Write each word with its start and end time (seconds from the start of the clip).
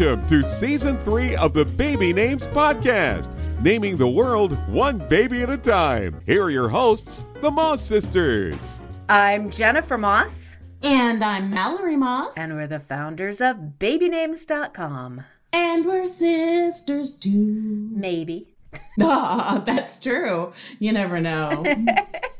Welcome 0.00 0.26
to 0.28 0.42
season 0.42 0.96
three 0.98 1.36
of 1.36 1.52
the 1.52 1.66
Baby 1.66 2.14
Names 2.14 2.46
Podcast, 2.46 3.36
naming 3.60 3.98
the 3.98 4.08
world 4.08 4.56
one 4.66 4.96
baby 4.96 5.42
at 5.42 5.50
a 5.50 5.58
time. 5.58 6.22
Here 6.24 6.42
are 6.42 6.48
your 6.48 6.70
hosts, 6.70 7.26
the 7.42 7.50
Moss 7.50 7.82
Sisters. 7.82 8.80
I'm 9.10 9.50
Jennifer 9.50 9.98
Moss. 9.98 10.56
And 10.82 11.22
I'm 11.22 11.50
Mallory 11.50 11.98
Moss. 11.98 12.38
And 12.38 12.54
we're 12.54 12.66
the 12.66 12.80
founders 12.80 13.42
of 13.42 13.74
babynames.com. 13.78 15.24
And 15.52 15.84
we're 15.84 16.06
sisters 16.06 17.14
too. 17.14 17.90
Maybe. 17.92 18.54
Ah, 19.02 19.62
that's 19.64 19.98
true. 19.98 20.52
You 20.78 20.92
never 20.92 21.20
know. 21.20 21.64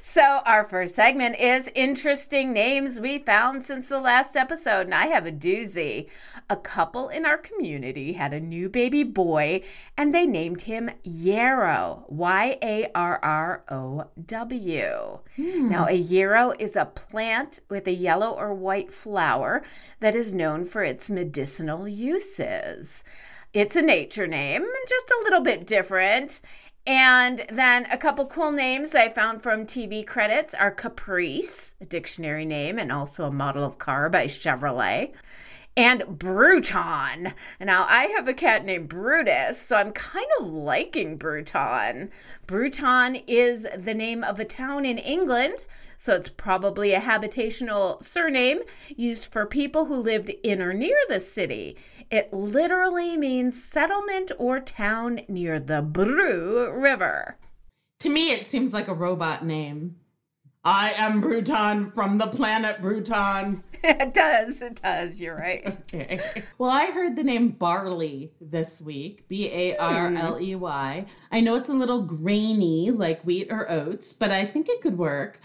So, 0.00 0.40
our 0.46 0.64
first 0.64 0.94
segment 0.94 1.38
is 1.38 1.70
interesting 1.74 2.52
names 2.52 3.00
we 3.00 3.18
found 3.18 3.64
since 3.64 3.88
the 3.88 4.00
last 4.00 4.36
episode, 4.36 4.86
and 4.86 4.94
I 4.94 5.06
have 5.06 5.26
a 5.26 5.32
doozy. 5.32 6.08
A 6.48 6.56
couple 6.56 7.08
in 7.08 7.26
our 7.26 7.36
community 7.36 8.12
had 8.12 8.32
a 8.32 8.40
new 8.40 8.70
baby 8.70 9.02
boy, 9.02 9.62
and 9.96 10.14
they 10.14 10.24
named 10.24 10.62
him 10.62 10.90
Yarrow, 11.02 12.04
Y 12.08 12.56
A 12.62 12.90
R 12.94 13.18
R 13.22 13.64
O 13.68 14.04
W. 14.24 15.18
Now, 15.36 15.86
a 15.86 15.92
yarrow 15.92 16.52
is 16.58 16.76
a 16.76 16.86
plant 16.86 17.60
with 17.68 17.86
a 17.86 17.92
yellow 17.92 18.30
or 18.30 18.54
white 18.54 18.92
flower 18.92 19.64
that 20.00 20.14
is 20.14 20.32
known 20.32 20.64
for 20.64 20.82
its 20.82 21.10
medicinal 21.10 21.86
uses. 21.88 23.04
It's 23.56 23.74
a 23.74 23.80
nature 23.80 24.26
name, 24.26 24.66
just 24.86 25.08
a 25.08 25.20
little 25.24 25.40
bit 25.40 25.66
different. 25.66 26.42
And 26.86 27.42
then 27.48 27.86
a 27.86 27.96
couple 27.96 28.26
cool 28.26 28.52
names 28.52 28.94
I 28.94 29.08
found 29.08 29.40
from 29.40 29.64
TV 29.64 30.06
credits 30.06 30.52
are 30.52 30.70
Caprice, 30.70 31.74
a 31.80 31.86
dictionary 31.86 32.44
name, 32.44 32.78
and 32.78 32.92
also 32.92 33.24
a 33.24 33.32
model 33.32 33.64
of 33.64 33.78
car 33.78 34.10
by 34.10 34.26
Chevrolet, 34.26 35.14
and 35.76 36.18
Bruton. 36.18 37.34
Now, 37.60 37.84
I 37.88 38.04
have 38.16 38.28
a 38.28 38.34
cat 38.34 38.64
named 38.64 38.88
Brutus, 38.88 39.60
so 39.60 39.76
I'm 39.76 39.92
kind 39.92 40.26
of 40.40 40.46
liking 40.46 41.16
Bruton. 41.16 42.10
Bruton 42.46 43.16
is 43.26 43.66
the 43.76 43.94
name 43.94 44.24
of 44.24 44.40
a 44.40 44.44
town 44.44 44.86
in 44.86 44.98
England, 44.98 45.56
so 45.98 46.14
it's 46.14 46.30
probably 46.30 46.92
a 46.92 47.00
habitational 47.00 48.02
surname 48.02 48.60
used 48.96 49.26
for 49.26 49.44
people 49.44 49.84
who 49.86 49.96
lived 49.96 50.30
in 50.42 50.62
or 50.62 50.72
near 50.72 50.96
the 51.08 51.20
city. 51.20 51.76
It 52.10 52.32
literally 52.32 53.16
means 53.16 53.62
settlement 53.62 54.32
or 54.38 54.60
town 54.60 55.20
near 55.28 55.60
the 55.60 55.82
Brue 55.82 56.70
River. 56.72 57.36
to 58.00 58.08
me, 58.08 58.30
it 58.30 58.46
seems 58.46 58.72
like 58.72 58.88
a 58.88 58.94
robot 58.94 59.44
name. 59.44 59.96
I 60.64 60.92
am 60.94 61.20
Bruton 61.20 61.90
from 61.90 62.18
the 62.18 62.26
planet 62.26 62.80
Bruton. 62.80 63.62
it 64.00 64.14
does, 64.14 64.62
it 64.62 64.82
does, 64.82 65.20
you're 65.20 65.36
right. 65.36 65.78
Okay. 65.86 66.20
Well, 66.58 66.70
I 66.70 66.86
heard 66.86 67.14
the 67.14 67.22
name 67.22 67.50
barley 67.50 68.32
this 68.40 68.82
week 68.82 69.28
B 69.28 69.48
A 69.52 69.76
R 69.76 70.08
hmm. 70.08 70.16
L 70.16 70.40
E 70.40 70.56
Y. 70.56 71.06
I 71.30 71.40
know 71.40 71.54
it's 71.54 71.68
a 71.68 71.74
little 71.74 72.02
grainy 72.02 72.90
like 72.90 73.22
wheat 73.22 73.46
or 73.50 73.70
oats, 73.70 74.12
but 74.12 74.32
I 74.32 74.44
think 74.44 74.68
it 74.68 74.80
could 74.80 74.98
work. 74.98 75.40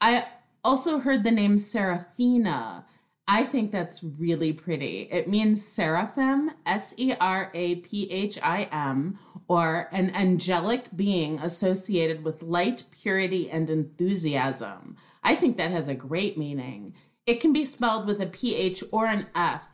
I 0.00 0.26
also 0.64 0.98
heard 0.98 1.22
the 1.22 1.30
name 1.30 1.58
Seraphina. 1.58 2.84
I 3.26 3.44
think 3.44 3.70
that's 3.70 4.02
really 4.02 4.52
pretty. 4.52 5.08
It 5.10 5.28
means 5.28 5.66
seraphim, 5.66 6.50
S 6.66 6.92
E 6.96 7.14
R 7.20 7.50
A 7.54 7.76
P 7.76 8.10
H 8.10 8.38
I 8.42 8.68
M, 8.72 9.18
or 9.48 9.88
an 9.92 10.14
angelic 10.14 10.94
being 10.94 11.38
associated 11.38 12.24
with 12.24 12.42
light, 12.42 12.84
purity, 12.90 13.48
and 13.48 13.70
enthusiasm. 13.70 14.96
I 15.22 15.36
think 15.36 15.56
that 15.56 15.70
has 15.70 15.88
a 15.88 15.94
great 15.94 16.36
meaning. 16.36 16.94
It 17.26 17.40
can 17.40 17.52
be 17.54 17.64
spelled 17.64 18.06
with 18.06 18.20
a 18.20 18.26
PH 18.26 18.84
or 18.92 19.06
an 19.06 19.26
F. 19.34 19.64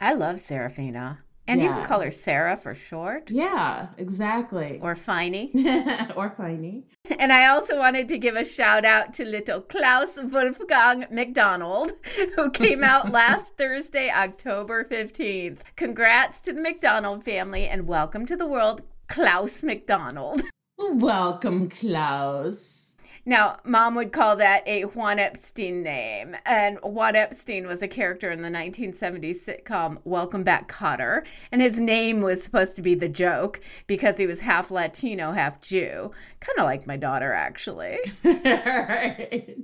I 0.00 0.12
love 0.12 0.38
Seraphina. 0.38 1.20
And 1.46 1.62
you 1.62 1.68
can 1.68 1.84
call 1.84 2.00
her 2.00 2.10
Sarah 2.10 2.56
for 2.56 2.72
short 2.74 3.30
Yeah, 3.30 3.88
exactly. 3.98 4.78
or 4.82 4.94
Finey. 4.94 5.50
or 6.16 6.30
Finey. 6.30 6.84
And 7.18 7.32
I 7.34 7.48
also 7.48 7.78
wanted 7.78 8.08
to 8.08 8.18
give 8.18 8.34
a 8.34 8.44
shout 8.46 8.86
out 8.86 9.12
to 9.14 9.26
little 9.26 9.60
Klaus 9.60 10.18
Wolfgang 10.22 11.04
McDonald, 11.10 11.92
who 12.36 12.50
came 12.50 12.82
out 12.82 13.10
last 13.20 13.56
Thursday, 13.58 14.10
October 14.10 14.84
15th. 14.84 15.58
Congrats 15.76 16.40
to 16.42 16.54
the 16.54 16.62
McDonald 16.62 17.24
family 17.24 17.66
and 17.66 17.86
welcome 17.86 18.24
to 18.24 18.36
the 18.36 18.46
world, 18.46 18.80
Klaus 19.08 19.62
McDonald. 19.62 20.42
Welcome, 20.78 21.68
Klaus. 21.68 22.83
Now, 23.26 23.56
mom 23.64 23.94
would 23.94 24.12
call 24.12 24.36
that 24.36 24.68
a 24.68 24.82
Juan 24.82 25.18
Epstein 25.18 25.82
name. 25.82 26.36
And 26.44 26.78
Juan 26.82 27.16
Epstein 27.16 27.66
was 27.66 27.82
a 27.82 27.88
character 27.88 28.30
in 28.30 28.42
the 28.42 28.50
1970s 28.50 29.36
sitcom 29.36 29.98
Welcome 30.04 30.44
Back 30.44 30.70
Kotter. 30.70 31.26
And 31.50 31.62
his 31.62 31.80
name 31.80 32.20
was 32.20 32.42
supposed 32.42 32.76
to 32.76 32.82
be 32.82 32.94
the 32.94 33.08
joke 33.08 33.60
because 33.86 34.18
he 34.18 34.26
was 34.26 34.40
half 34.40 34.70
Latino, 34.70 35.32
half 35.32 35.58
Jew. 35.62 36.10
Kind 36.40 36.58
of 36.58 36.64
like 36.64 36.86
my 36.86 36.98
daughter, 36.98 37.32
actually. 37.32 37.98
right. 38.24 39.56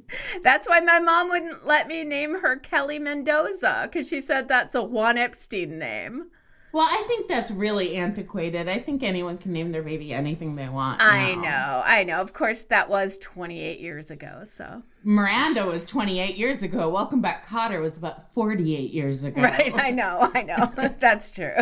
That's 0.42 0.66
why 0.66 0.80
my 0.80 0.98
mom 1.00 1.28
wouldn't 1.28 1.66
let 1.66 1.86
me 1.86 2.04
name 2.04 2.40
her 2.40 2.56
Kelly 2.56 2.98
Mendoza 2.98 3.82
because 3.82 4.08
she 4.08 4.20
said 4.20 4.48
that's 4.48 4.74
a 4.74 4.82
Juan 4.82 5.18
Epstein 5.18 5.78
name. 5.78 6.30
Well, 6.72 6.86
I 6.88 7.04
think 7.08 7.26
that's 7.26 7.50
really 7.50 7.96
antiquated. 7.96 8.68
I 8.68 8.78
think 8.78 9.02
anyone 9.02 9.38
can 9.38 9.52
name 9.52 9.72
their 9.72 9.82
baby 9.82 10.12
anything 10.12 10.54
they 10.54 10.68
want. 10.68 11.02
I 11.02 11.34
now. 11.34 11.42
know, 11.42 11.82
I 11.84 12.04
know. 12.04 12.20
Of 12.20 12.32
course, 12.32 12.62
that 12.64 12.88
was 12.88 13.18
28 13.18 13.80
years 13.80 14.12
ago. 14.12 14.42
So, 14.44 14.82
Miranda 15.02 15.66
was 15.66 15.84
28 15.86 16.36
years 16.36 16.62
ago. 16.62 16.88
Welcome 16.88 17.20
Back 17.20 17.44
Kotter 17.44 17.80
was 17.80 17.98
about 17.98 18.32
48 18.32 18.92
years 18.92 19.24
ago. 19.24 19.42
right, 19.42 19.72
I 19.74 19.90
know, 19.90 20.30
I 20.32 20.42
know. 20.42 20.90
that's 21.00 21.32
true. 21.32 21.56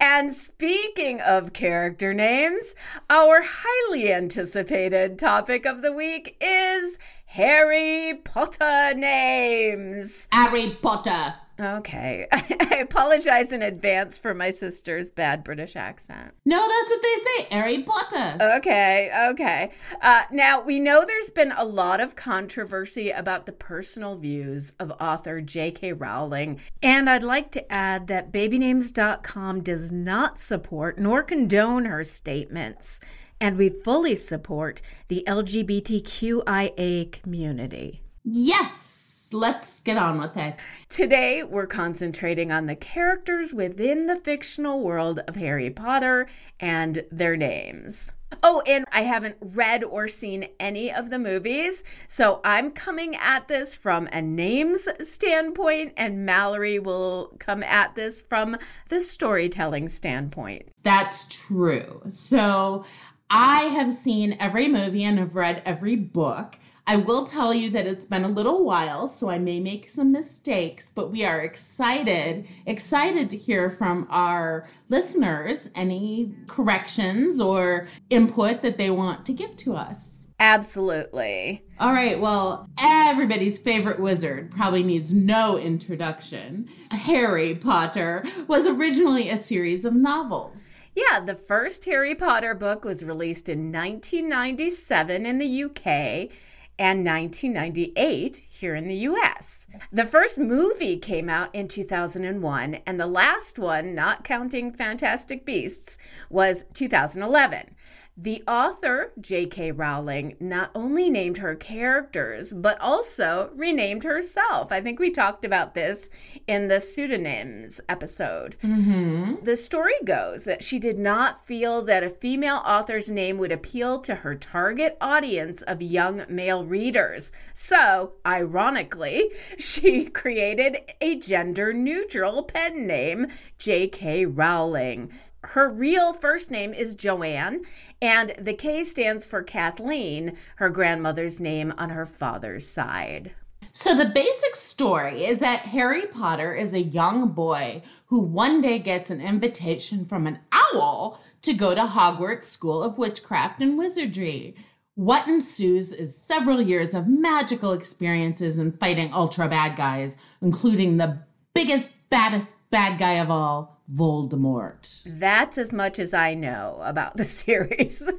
And 0.00 0.32
speaking 0.32 1.20
of 1.20 1.52
character 1.52 2.14
names, 2.14 2.74
our 3.10 3.42
highly 3.44 4.10
anticipated 4.10 5.18
topic 5.18 5.66
of 5.66 5.82
the 5.82 5.92
week 5.92 6.36
is 6.40 6.98
Harry 7.26 8.18
Potter 8.24 8.94
names. 8.94 10.26
Harry 10.32 10.76
Potter. 10.80 11.34
Okay. 11.60 12.26
I 12.32 12.78
apologize 12.80 13.52
in 13.52 13.62
advance 13.62 14.18
for 14.18 14.32
my 14.32 14.50
sister's 14.50 15.10
bad 15.10 15.42
British 15.42 15.74
accent. 15.74 16.32
No, 16.44 16.60
that's 16.60 16.90
what 16.90 17.02
they 17.02 17.16
say. 17.24 17.48
Harry 17.50 17.82
Potter. 17.82 18.36
Okay, 18.58 19.10
okay. 19.30 19.72
Uh, 20.00 20.22
now, 20.30 20.60
we 20.60 20.78
know 20.78 21.04
there's 21.04 21.30
been 21.30 21.52
a 21.56 21.64
lot 21.64 22.00
of 22.00 22.14
controversy 22.14 23.10
about 23.10 23.46
the 23.46 23.52
personal 23.52 24.14
views 24.14 24.72
of 24.78 24.92
author 25.00 25.40
J.K. 25.40 25.94
Rowling. 25.94 26.60
And 26.82 27.10
I'd 27.10 27.24
like 27.24 27.50
to 27.52 27.72
add 27.72 28.06
that 28.06 28.32
babynames.com 28.32 29.62
does 29.62 29.90
not 29.90 30.38
support 30.38 30.98
nor 30.98 31.22
condone 31.24 31.86
her 31.86 32.04
statements. 32.04 33.00
And 33.40 33.56
we 33.56 33.68
fully 33.68 34.14
support 34.14 34.80
the 35.08 35.24
LGBTQIA 35.26 37.10
community. 37.12 38.02
yes. 38.24 38.84
Let's 39.32 39.80
get 39.80 39.96
on 39.96 40.20
with 40.20 40.36
it. 40.36 40.64
Today, 40.88 41.42
we're 41.42 41.66
concentrating 41.66 42.50
on 42.50 42.66
the 42.66 42.76
characters 42.76 43.52
within 43.52 44.06
the 44.06 44.16
fictional 44.16 44.80
world 44.80 45.20
of 45.28 45.36
Harry 45.36 45.70
Potter 45.70 46.28
and 46.60 47.04
their 47.10 47.36
names. 47.36 48.14
Oh, 48.42 48.62
and 48.66 48.84
I 48.92 49.02
haven't 49.02 49.36
read 49.40 49.82
or 49.84 50.06
seen 50.06 50.48
any 50.60 50.92
of 50.92 51.10
the 51.10 51.18
movies, 51.18 51.82
so 52.06 52.40
I'm 52.44 52.70
coming 52.70 53.16
at 53.16 53.48
this 53.48 53.74
from 53.74 54.06
a 54.12 54.20
names 54.22 54.88
standpoint, 55.02 55.94
and 55.96 56.26
Mallory 56.26 56.78
will 56.78 57.34
come 57.38 57.62
at 57.62 57.94
this 57.94 58.20
from 58.20 58.56
the 58.88 59.00
storytelling 59.00 59.88
standpoint. 59.88 60.68
That's 60.82 61.26
true. 61.26 62.02
So 62.08 62.84
I 63.30 63.64
have 63.64 63.92
seen 63.92 64.36
every 64.38 64.68
movie 64.68 65.04
and 65.04 65.18
have 65.18 65.34
read 65.34 65.62
every 65.64 65.96
book. 65.96 66.58
I 66.90 66.96
will 66.96 67.26
tell 67.26 67.52
you 67.52 67.68
that 67.70 67.86
it's 67.86 68.06
been 68.06 68.24
a 68.24 68.28
little 68.28 68.64
while, 68.64 69.08
so 69.08 69.28
I 69.28 69.38
may 69.38 69.60
make 69.60 69.90
some 69.90 70.10
mistakes, 70.10 70.88
but 70.88 71.10
we 71.10 71.22
are 71.22 71.38
excited, 71.38 72.48
excited 72.64 73.28
to 73.28 73.36
hear 73.36 73.68
from 73.68 74.06
our 74.08 74.66
listeners 74.88 75.68
any 75.74 76.32
corrections 76.46 77.42
or 77.42 77.88
input 78.08 78.62
that 78.62 78.78
they 78.78 78.88
want 78.88 79.26
to 79.26 79.34
give 79.34 79.54
to 79.58 79.74
us. 79.74 80.30
Absolutely. 80.40 81.62
All 81.78 81.92
right, 81.92 82.18
well, 82.18 82.70
everybody's 82.80 83.58
favorite 83.58 84.00
wizard 84.00 84.50
probably 84.50 84.82
needs 84.82 85.12
no 85.12 85.58
introduction. 85.58 86.70
Harry 86.90 87.54
Potter 87.54 88.24
was 88.46 88.66
originally 88.66 89.28
a 89.28 89.36
series 89.36 89.84
of 89.84 89.94
novels. 89.94 90.80
Yeah, 90.94 91.20
the 91.20 91.34
first 91.34 91.84
Harry 91.84 92.14
Potter 92.14 92.54
book 92.54 92.86
was 92.86 93.04
released 93.04 93.50
in 93.50 93.70
1997 93.72 95.26
in 95.26 95.36
the 95.36 95.64
UK 95.64 96.30
and 96.78 97.04
1998 97.04 98.36
here 98.48 98.74
in 98.74 98.86
the 98.86 98.94
US. 98.94 99.66
The 99.90 100.06
first 100.06 100.38
movie 100.38 100.98
came 100.98 101.28
out 101.28 101.54
in 101.54 101.68
2001, 101.68 102.74
and 102.86 103.00
the 103.00 103.06
last 103.06 103.58
one, 103.58 103.94
not 103.94 104.24
counting 104.24 104.72
Fantastic 104.72 105.44
Beasts, 105.44 105.98
was 106.30 106.64
2011. 106.74 107.74
The 108.20 108.42
author, 108.48 109.12
J.K. 109.20 109.70
Rowling, 109.70 110.34
not 110.40 110.72
only 110.74 111.08
named 111.08 111.38
her 111.38 111.54
characters, 111.54 112.52
but 112.52 112.76
also 112.80 113.52
renamed 113.54 114.02
herself. 114.02 114.72
I 114.72 114.80
think 114.80 114.98
we 114.98 115.12
talked 115.12 115.44
about 115.44 115.76
this 115.76 116.10
in 116.48 116.66
the 116.66 116.80
pseudonyms 116.80 117.80
episode. 117.88 118.56
Mm-hmm. 118.64 119.44
The 119.44 119.54
story 119.54 119.94
goes 120.04 120.42
that 120.46 120.64
she 120.64 120.80
did 120.80 120.98
not 120.98 121.40
feel 121.40 121.82
that 121.82 122.02
a 122.02 122.10
female 122.10 122.60
author's 122.66 123.08
name 123.08 123.38
would 123.38 123.52
appeal 123.52 124.00
to 124.00 124.16
her 124.16 124.34
target 124.34 124.96
audience 125.00 125.62
of 125.62 125.80
young 125.80 126.24
male 126.28 126.66
readers. 126.66 127.30
So, 127.54 128.14
ironically, 128.26 129.30
she 129.58 130.06
created 130.06 130.78
a 131.00 131.20
gender 131.20 131.72
neutral 131.72 132.42
pen 132.42 132.84
name, 132.84 133.28
J.K. 133.58 134.26
Rowling. 134.26 135.12
Her 135.52 135.70
real 135.70 136.12
first 136.12 136.50
name 136.50 136.74
is 136.74 136.94
Joanne, 136.94 137.62
and 138.02 138.34
the 138.38 138.52
K 138.52 138.84
stands 138.84 139.24
for 139.24 139.42
Kathleen, 139.42 140.36
her 140.56 140.68
grandmother's 140.68 141.40
name 141.40 141.72
on 141.78 141.88
her 141.88 142.04
father's 142.04 142.66
side. 142.66 143.32
So, 143.72 143.96
the 143.96 144.04
basic 144.04 144.54
story 144.54 145.24
is 145.24 145.38
that 145.38 145.60
Harry 145.60 146.04
Potter 146.04 146.54
is 146.54 146.74
a 146.74 146.82
young 146.82 147.28
boy 147.28 147.80
who 148.06 148.20
one 148.20 148.60
day 148.60 148.78
gets 148.78 149.08
an 149.08 149.22
invitation 149.22 150.04
from 150.04 150.26
an 150.26 150.40
owl 150.52 151.18
to 151.40 151.54
go 151.54 151.74
to 151.74 151.82
Hogwarts 151.82 152.44
School 152.44 152.82
of 152.82 152.98
Witchcraft 152.98 153.62
and 153.62 153.78
Wizardry. 153.78 154.54
What 154.96 155.28
ensues 155.28 155.94
is 155.94 156.14
several 156.14 156.60
years 156.60 156.92
of 156.92 157.08
magical 157.08 157.72
experiences 157.72 158.58
and 158.58 158.78
fighting 158.78 159.14
ultra 159.14 159.48
bad 159.48 159.76
guys, 159.76 160.18
including 160.42 160.98
the 160.98 161.20
biggest, 161.54 161.90
baddest 162.10 162.50
bad 162.70 162.98
guy 162.98 163.14
of 163.14 163.30
all, 163.30 163.77
Voldemort. 163.92 165.06
That's 165.18 165.56
as 165.56 165.72
much 165.72 165.98
as 165.98 166.12
I 166.12 166.34
know 166.34 166.80
about 166.82 167.16
the 167.16 167.24
series. 167.44 168.10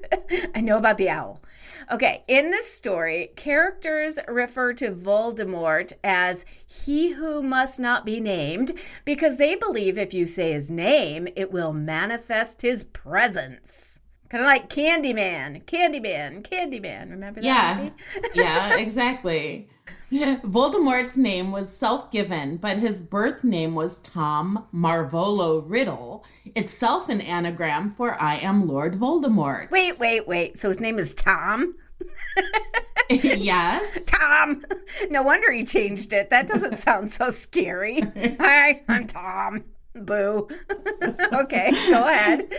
I 0.55 0.61
know 0.61 0.77
about 0.77 0.97
the 0.97 1.09
owl. 1.09 1.41
Okay, 1.91 2.23
in 2.27 2.51
this 2.51 2.71
story, 2.71 3.31
characters 3.35 4.19
refer 4.27 4.73
to 4.73 4.91
Voldemort 4.91 5.93
as 6.03 6.45
he 6.67 7.11
who 7.13 7.41
must 7.41 7.79
not 7.79 8.05
be 8.05 8.19
named 8.19 8.73
because 9.05 9.37
they 9.37 9.55
believe 9.55 9.97
if 9.97 10.13
you 10.13 10.27
say 10.27 10.51
his 10.51 10.69
name, 10.69 11.27
it 11.35 11.51
will 11.51 11.73
manifest 11.73 12.61
his 12.61 12.83
presence. 12.83 13.98
Kind 14.29 14.43
of 14.43 14.47
like 14.47 14.69
Candyman, 14.69 15.65
Candyman, 15.65 16.43
Candyman. 16.43 17.09
Remember 17.09 17.41
that? 17.41 17.45
Yeah. 17.45 17.77
movie? 17.77 18.29
yeah, 18.35 18.77
exactly. 18.77 19.67
Voldemort's 20.11 21.17
name 21.17 21.51
was 21.51 21.75
self 21.75 22.11
given, 22.11 22.57
but 22.57 22.77
his 22.77 23.01
birth 23.01 23.43
name 23.43 23.75
was 23.75 23.99
Tom 23.99 24.67
Marvolo 24.73 25.63
Riddle, 25.67 26.25
itself 26.55 27.09
an 27.09 27.21
anagram 27.21 27.91
for 27.91 28.19
I 28.21 28.37
am 28.37 28.67
Lord 28.67 28.95
Voldemort. 28.95 29.69
Wait, 29.71 29.99
wait, 29.99 30.27
wait. 30.27 30.57
So 30.57 30.69
his 30.69 30.79
name 30.79 30.99
is 30.99 31.13
Tom? 31.13 31.73
yes. 33.09 34.03
Tom. 34.05 34.63
No 35.09 35.21
wonder 35.21 35.51
he 35.51 35.63
changed 35.63 36.13
it. 36.13 36.29
That 36.29 36.47
doesn't 36.47 36.77
sound 36.77 37.11
so 37.11 37.29
scary. 37.29 38.01
Hi, 38.39 38.83
I'm 38.87 39.07
Tom. 39.07 39.63
Boo. 40.05 40.47
okay, 41.33 41.71
go 41.89 42.03
ahead. 42.07 42.49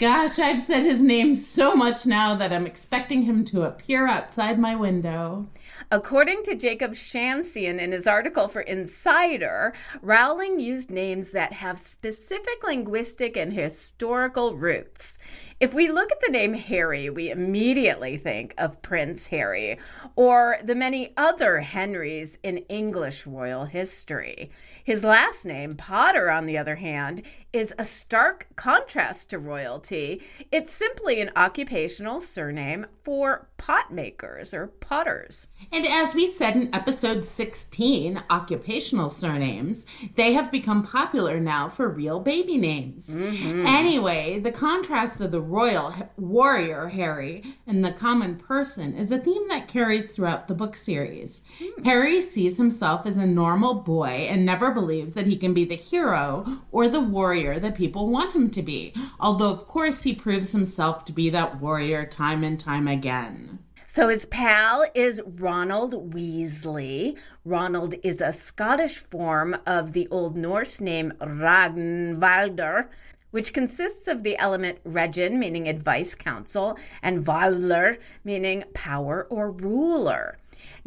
Gosh, 0.00 0.38
I've 0.38 0.60
said 0.60 0.82
his 0.82 1.02
name 1.02 1.34
so 1.34 1.74
much 1.74 2.06
now 2.06 2.34
that 2.34 2.52
I'm 2.52 2.66
expecting 2.66 3.22
him 3.22 3.44
to 3.46 3.62
appear 3.62 4.06
outside 4.06 4.58
my 4.58 4.74
window. 4.74 5.48
According 5.92 6.44
to 6.44 6.54
Jacob 6.54 6.92
Shamsian 6.92 7.80
in 7.80 7.90
his 7.90 8.06
article 8.06 8.46
for 8.46 8.60
Insider, 8.60 9.72
Rowling 10.02 10.60
used 10.60 10.88
names 10.88 11.32
that 11.32 11.52
have 11.52 11.80
specific 11.80 12.62
linguistic 12.62 13.36
and 13.36 13.52
historical 13.52 14.54
roots. 14.54 15.18
If 15.58 15.74
we 15.74 15.90
look 15.90 16.12
at 16.12 16.20
the 16.20 16.30
name 16.30 16.54
Harry, 16.54 17.10
we 17.10 17.32
immediately 17.32 18.18
think 18.18 18.54
of 18.56 18.80
Prince 18.82 19.26
Harry 19.26 19.80
or 20.14 20.58
the 20.62 20.76
many 20.76 21.12
other 21.16 21.58
Henrys 21.58 22.38
in 22.44 22.58
English 22.68 23.26
royal 23.26 23.64
history. 23.64 24.52
His 24.84 25.02
last 25.02 25.44
name, 25.44 25.74
Potter, 25.74 26.30
on 26.30 26.46
the 26.46 26.56
other 26.56 26.76
hand, 26.76 27.22
is 27.52 27.74
a 27.78 27.84
stark 27.84 28.46
contrast 28.56 29.30
to 29.30 29.38
royalty. 29.38 30.22
It's 30.52 30.72
simply 30.72 31.20
an 31.20 31.30
occupational 31.34 32.20
surname 32.20 32.86
for 33.00 33.48
pot 33.56 33.92
makers 33.92 34.54
or 34.54 34.68
potters. 34.68 35.48
And 35.72 35.86
as 35.86 36.14
we 36.14 36.26
said 36.26 36.54
in 36.56 36.74
episode 36.74 37.24
16, 37.24 38.22
occupational 38.30 39.10
surnames, 39.10 39.84
they 40.14 40.32
have 40.32 40.50
become 40.50 40.82
popular 40.82 41.40
now 41.40 41.68
for 41.68 41.88
real 41.88 42.20
baby 42.20 42.56
names. 42.56 43.16
Mm-hmm. 43.16 43.66
Anyway, 43.66 44.38
the 44.38 44.52
contrast 44.52 45.20
of 45.20 45.32
the 45.32 45.40
royal 45.40 45.94
warrior 46.16 46.88
Harry 46.88 47.42
and 47.66 47.84
the 47.84 47.92
common 47.92 48.36
person 48.36 48.94
is 48.94 49.10
a 49.10 49.18
theme 49.18 49.48
that 49.48 49.68
carries 49.68 50.10
throughout 50.10 50.48
the 50.48 50.54
book 50.54 50.76
series. 50.76 51.42
Hmm. 51.58 51.84
Harry 51.84 52.22
sees 52.22 52.58
himself 52.58 53.06
as 53.06 53.18
a 53.18 53.26
normal 53.26 53.74
boy 53.74 54.26
and 54.30 54.46
never 54.46 54.70
believes 54.70 55.14
that 55.14 55.26
he 55.26 55.36
can 55.36 55.52
be 55.52 55.64
the 55.64 55.74
hero 55.74 56.60
or 56.70 56.88
the 56.88 57.00
warrior 57.00 57.39
that 57.60 57.74
people 57.74 58.08
want 58.08 58.34
him 58.34 58.50
to 58.50 58.62
be, 58.62 58.92
although, 59.18 59.50
of 59.50 59.66
course, 59.66 60.02
he 60.02 60.14
proves 60.14 60.52
himself 60.52 61.04
to 61.06 61.12
be 61.12 61.30
that 61.30 61.60
warrior 61.60 62.04
time 62.04 62.44
and 62.44 62.60
time 62.60 62.86
again. 62.86 63.58
So 63.86 64.08
his 64.08 64.24
pal 64.26 64.84
is 64.94 65.20
Ronald 65.26 66.12
Weasley. 66.14 67.18
Ronald 67.44 67.94
is 68.04 68.20
a 68.20 68.32
Scottish 68.32 68.98
form 68.98 69.56
of 69.66 69.94
the 69.94 70.06
Old 70.12 70.36
Norse 70.36 70.80
name 70.80 71.12
Ragnvaldr, 71.20 72.88
which 73.30 73.52
consists 73.52 74.06
of 74.06 74.22
the 74.22 74.38
element 74.38 74.78
regin, 74.84 75.38
meaning 75.38 75.68
advice, 75.68 76.14
counsel, 76.14 76.78
and 77.02 77.24
valdr, 77.24 77.98
meaning 78.22 78.64
power 78.74 79.26
or 79.30 79.50
ruler. 79.50 80.38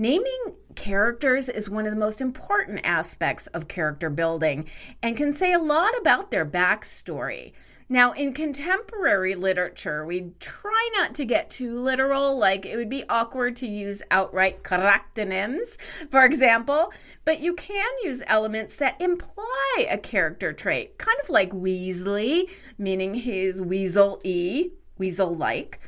Naming 0.04 0.58
characters 0.76 1.48
is 1.48 1.70
one 1.70 1.86
of 1.86 1.94
the 1.94 1.98
most 1.98 2.20
important 2.20 2.82
aspects 2.84 3.48
of 3.48 3.70
character 3.70 4.10
building 4.10 4.68
and 5.02 5.16
can 5.16 5.32
say 5.32 5.54
a 5.54 5.60
lot 5.60 5.98
about 5.98 6.30
their 6.30 6.46
backstory. 6.46 7.54
Now, 7.88 8.12
in 8.12 8.34
contemporary 8.34 9.36
literature, 9.36 10.06
we 10.06 10.34
try 10.42 10.90
not 10.98 11.16
to 11.16 11.24
get 11.24 11.50
too 11.50 11.80
literal, 11.80 12.38
like 12.38 12.66
it 12.66 12.76
would 12.76 12.90
be 12.90 13.06
awkward 13.08 13.56
to 13.56 13.66
use 13.66 14.04
outright 14.12 14.62
charactonyms, 14.62 15.80
for 16.12 16.26
example, 16.26 16.92
but 17.24 17.40
you 17.40 17.54
can 17.54 17.90
use 18.04 18.22
elements 18.28 18.76
that 18.76 19.00
imply 19.00 19.88
a 19.90 19.98
character 19.98 20.52
trait, 20.52 20.98
kind 20.98 21.18
of 21.24 21.30
like 21.30 21.52
Weasley, 21.52 22.52
meaning 22.78 23.14
he's 23.14 23.62
weasel 23.62 24.20
y, 24.26 24.66
weasel 24.98 25.34
like. 25.34 25.80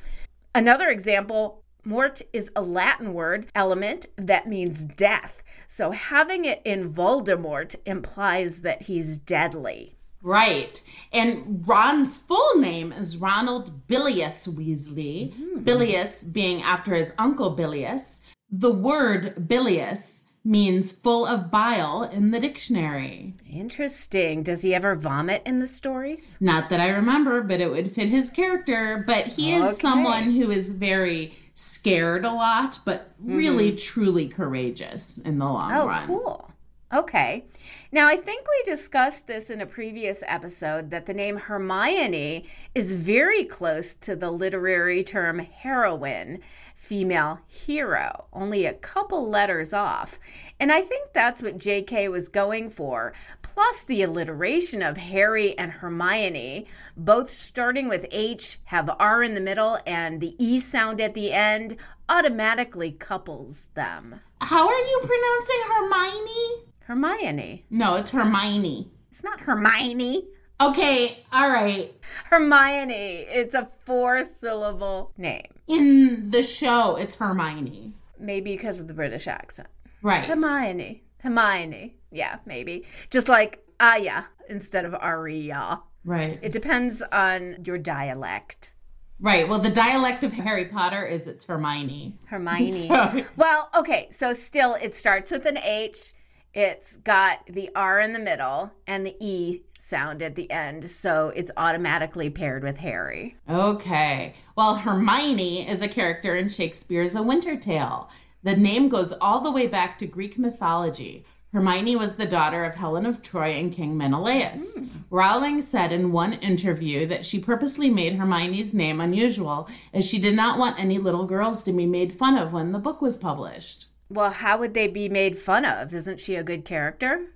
Another 0.54 0.88
example, 0.88 1.65
mort 1.86 2.22
is 2.34 2.52
a 2.56 2.62
Latin 2.62 3.14
word 3.14 3.48
element 3.56 4.08
that 4.18 4.48
means 4.48 4.86
death. 4.86 5.44
So 5.68 5.92
having 5.92 6.46
it 6.46 6.62
in 6.66 6.92
Voldemort 6.92 7.76
implies 7.86 8.62
that 8.62 8.84
he's 8.84 9.18
deadly. 9.18 9.96
Right. 10.22 10.82
And 11.14 11.64
Ron's 11.68 12.18
full 12.18 12.60
name 12.60 12.92
is 12.92 13.18
Ronald 13.18 13.88
Bilius 13.88 14.48
Weasley, 14.48 15.34
mm-hmm. 15.34 15.64
Bilius 15.64 16.24
being 16.24 16.64
after 16.64 16.96
his 16.96 17.14
uncle 17.20 17.56
Bilius. 17.56 18.22
The 18.50 18.72
word 18.72 19.48
bilious 19.48 20.24
means 20.46 20.92
full 20.92 21.26
of 21.26 21.50
bile 21.50 22.04
in 22.04 22.32
the 22.32 22.40
dictionary. 22.40 23.34
Interesting. 23.50 24.44
Does 24.44 24.62
he 24.62 24.76
ever 24.76 24.96
vomit 24.96 25.42
in 25.46 25.60
the 25.60 25.68
stories? 25.68 26.38
Not 26.40 26.70
that 26.70 26.80
I 26.80 26.90
remember, 26.90 27.42
but 27.42 27.60
it 27.60 27.72
would 27.72 27.92
fit 27.92 28.08
his 28.10 28.30
character. 28.30 29.04
But 29.06 29.26
he 29.28 29.54
is 29.54 29.64
Okay. 29.64 29.82
someone 29.82 30.32
who 30.32 30.52
is 30.52 30.70
very 30.72 31.34
scared 31.56 32.26
a 32.26 32.32
lot, 32.32 32.80
but 32.86 33.12
really 33.20 33.70
mm-hmm. 33.72 33.78
truly 33.78 34.28
courageous 34.28 35.18
in 35.18 35.40
the 35.40 35.46
long 35.46 35.72
Oh, 35.72 35.88
run. 35.88 36.08
cool. 36.08 36.52
Okay. 36.94 37.46
Now, 37.92 38.08
I 38.08 38.16
think 38.16 38.46
we 38.48 38.72
discussed 38.72 39.26
this 39.26 39.50
in 39.50 39.60
a 39.60 39.66
previous 39.66 40.24
episode 40.28 40.92
that 40.92 41.08
the 41.08 41.14
name 41.14 41.38
Hermione 41.38 42.46
is 42.76 42.94
very 42.94 43.44
close 43.44 43.96
to 43.98 44.16
the 44.16 44.30
literary 44.30 45.04
term 45.04 45.40
heroine, 45.40 46.42
female 46.86 47.40
hero, 47.48 48.26
only 48.32 48.66
a 48.66 48.74
couple 48.74 49.28
letters 49.28 49.74
off. 49.74 50.20
And 50.60 50.72
I 50.72 50.82
think 50.82 51.14
that's 51.14 51.42
what 51.42 51.58
JK 51.58 52.12
was 52.12 52.30
going 52.30 52.70
for. 52.70 53.14
Plus, 53.42 53.84
the 53.86 54.04
alliteration 54.04 54.84
of 54.84 54.96
Harry 54.98 55.58
and 55.58 55.72
Hermione, 55.72 56.68
both 56.96 57.32
starting 57.32 57.90
with 57.90 58.06
H, 58.12 58.60
have 58.66 58.96
R 59.00 59.24
in 59.24 59.34
the 59.34 59.42
middle, 59.42 59.80
and 59.88 60.22
the 60.22 60.36
E 60.38 60.60
sound 60.60 61.02
at 61.02 61.16
the 61.16 61.32
end, 61.32 61.78
automatically 62.08 62.92
couples 62.92 63.70
them. 63.74 64.22
How 64.42 64.68
are 64.68 64.80
you 64.80 65.00
pronouncing 65.00 65.62
Hermione? 65.68 66.66
Hermione. 66.82 67.66
No, 67.72 67.96
it's 67.96 68.12
Hermione. 68.12 68.92
It's 69.08 69.24
not 69.24 69.40
Hermione. 69.40 70.28
Okay, 70.62 71.26
all 71.34 71.50
right. 71.50 71.92
Hermione. 72.26 73.26
It's 73.28 73.56
a 73.56 73.70
four 73.86 74.24
syllable 74.24 75.12
name. 75.18 75.55
In 75.68 76.30
the 76.32 76.44
show, 76.44 76.96
it's 76.96 77.16
Hermione. 77.16 77.94
Maybe 78.20 78.54
because 78.56 78.80
of 78.80 78.88
the 78.88 78.94
British 78.94 79.28
accent. 79.28 79.68
Right. 80.02 80.26
Hermione. 80.26 81.04
Hermione. 81.22 81.96
Yeah, 82.12 82.38
maybe. 82.46 82.86
Just 83.10 83.28
like 83.28 83.64
ah, 83.80 83.96
Aya 83.96 84.24
instead 84.50 84.86
of 84.86 84.94
Aria. 84.94 85.82
Right. 86.04 86.38
It 86.42 86.52
depends 86.52 87.02
on 87.12 87.58
your 87.66 87.80
dialect. 87.80 88.76
Right. 89.20 89.48
Well, 89.50 89.60
the 89.60 89.70
dialect 89.72 90.24
of 90.24 90.34
Harry 90.34 90.66
Potter 90.66 91.04
is 91.04 91.26
it's 91.28 91.46
Hermione. 91.46 92.18
Hermione. 92.28 92.72
So- 92.88 93.26
Well, 93.36 93.70
okay, 93.76 94.08
so 94.12 94.34
still 94.34 94.76
it 94.76 94.94
starts 94.94 95.32
with 95.32 95.46
an 95.46 95.58
H. 95.58 96.14
It's 96.56 96.96
got 96.96 97.46
the 97.48 97.70
R 97.76 98.00
in 98.00 98.14
the 98.14 98.20
middle 98.20 98.72
and 98.88 99.06
the 99.06 99.18
E 99.20 99.64
sound 99.78 100.22
at 100.22 100.36
the 100.36 100.50
end, 100.50 100.86
so 100.86 101.34
it's 101.36 101.52
automatically 101.58 102.30
paired 102.30 102.64
with 102.64 102.78
Harry. 102.78 103.36
Okay. 103.50 104.34
Well, 104.56 104.76
Hermione 104.76 105.68
is 105.68 105.82
a 105.82 105.90
character 105.90 106.34
in 106.34 106.48
Shakespeare's 106.48 107.14
A 107.14 107.22
Winter 107.22 107.58
Tale. 107.58 108.10
The 108.44 108.56
name 108.56 108.88
goes 108.88 109.12
all 109.20 109.42
the 109.42 109.52
way 109.52 109.68
back 109.68 109.98
to 109.98 110.08
Greek 110.08 110.38
mythology. 110.38 111.26
Hermione 111.52 111.98
was 111.98 112.16
the 112.16 112.26
daughter 112.26 112.64
of 112.64 112.76
Helen 112.76 113.06
of 113.06 113.22
Troy 113.22 113.50
and 113.50 113.74
King 113.74 113.98
Menelaus. 113.98 114.78
Hmm. 114.78 114.86
Rowling 115.10 115.62
said 115.62 115.92
in 115.92 116.14
one 116.14 116.34
interview 116.34 117.06
that 117.08 117.26
she 117.26 117.40
purposely 117.40 117.90
made 117.90 118.16
Hermione's 118.16 118.74
name 118.74 119.02
unusual 119.02 119.68
as 119.94 120.06
she 120.06 120.20
did 120.20 120.36
not 120.36 120.58
want 120.58 120.80
any 120.80 121.00
little 121.00 121.26
girls 121.26 121.64
to 121.64 121.74
be 121.74 121.86
made 121.86 122.14
fun 122.14 122.38
of 122.38 122.54
when 122.54 122.72
the 122.72 122.80
book 122.80 123.02
was 123.02 123.18
published. 123.18 123.88
Well, 124.10 124.32
how 124.32 124.58
would 124.60 124.74
they 124.74 124.88
be 124.88 125.10
made 125.10 125.38
fun 125.38 125.66
of? 125.66 125.94
Isn't 125.94 126.20
she 126.20 126.36
a 126.36 126.44
good 126.44 126.66
character? 126.66 127.28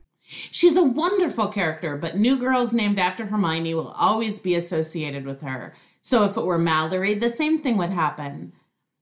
She's 0.51 0.77
a 0.77 0.83
wonderful 0.83 1.47
character, 1.47 1.97
but 1.97 2.17
new 2.17 2.38
girls 2.38 2.73
named 2.73 2.99
after 2.99 3.25
Hermione 3.25 3.73
will 3.73 3.95
always 3.97 4.39
be 4.39 4.53
associated 4.53 5.25
with 5.25 5.41
her. 5.41 5.73
So 6.01 6.23
if 6.25 6.38
it 6.38 6.45
were 6.45 6.59
Mallory, 6.59 7.15
the 7.15 7.29
same 7.29 7.61
thing 7.61 7.77
would 7.77 7.89
happen. 7.89 8.53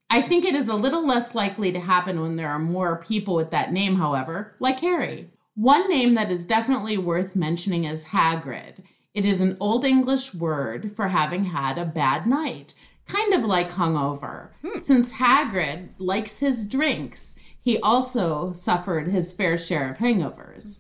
I 0.10 0.22
think 0.22 0.46
it 0.46 0.56
is 0.56 0.70
a 0.70 0.76
little 0.76 1.06
less 1.06 1.36
likely 1.36 1.74
to 1.74 1.80
happen 1.82 2.22
when 2.22 2.38
there 2.38 2.50
are 2.50 2.60
more 2.60 3.04
people 3.06 3.36
with 3.36 3.52
that 3.52 3.74
name, 3.74 3.96
however, 3.96 4.56
like 4.60 4.80
Harry. 4.80 5.30
One 5.56 5.90
name 5.90 6.14
that 6.14 6.32
is 6.32 6.46
definitely 6.46 6.98
worth 6.98 7.36
mentioning 7.36 7.84
is 7.84 8.06
Hagrid. 8.06 8.84
It 9.14 9.26
is 9.26 9.42
an 9.42 9.58
Old 9.60 9.84
English 9.84 10.34
word 10.34 10.92
for 10.92 11.10
having 11.10 11.46
had 11.46 11.78
a 11.78 11.86
bad 11.86 12.26
night, 12.26 12.74
kind 13.08 13.34
of 13.34 13.44
like 13.44 13.72
hungover. 13.72 14.50
Hmm. 14.64 14.80
Since 14.80 15.14
Hagrid 15.14 15.90
likes 15.98 16.40
his 16.40 16.68
drinks, 16.68 17.36
he 17.68 17.78
also 17.80 18.54
suffered 18.54 19.10
his 19.10 19.34
fair 19.34 19.58
share 19.58 19.92
of 19.92 19.98
hangovers. 19.98 20.80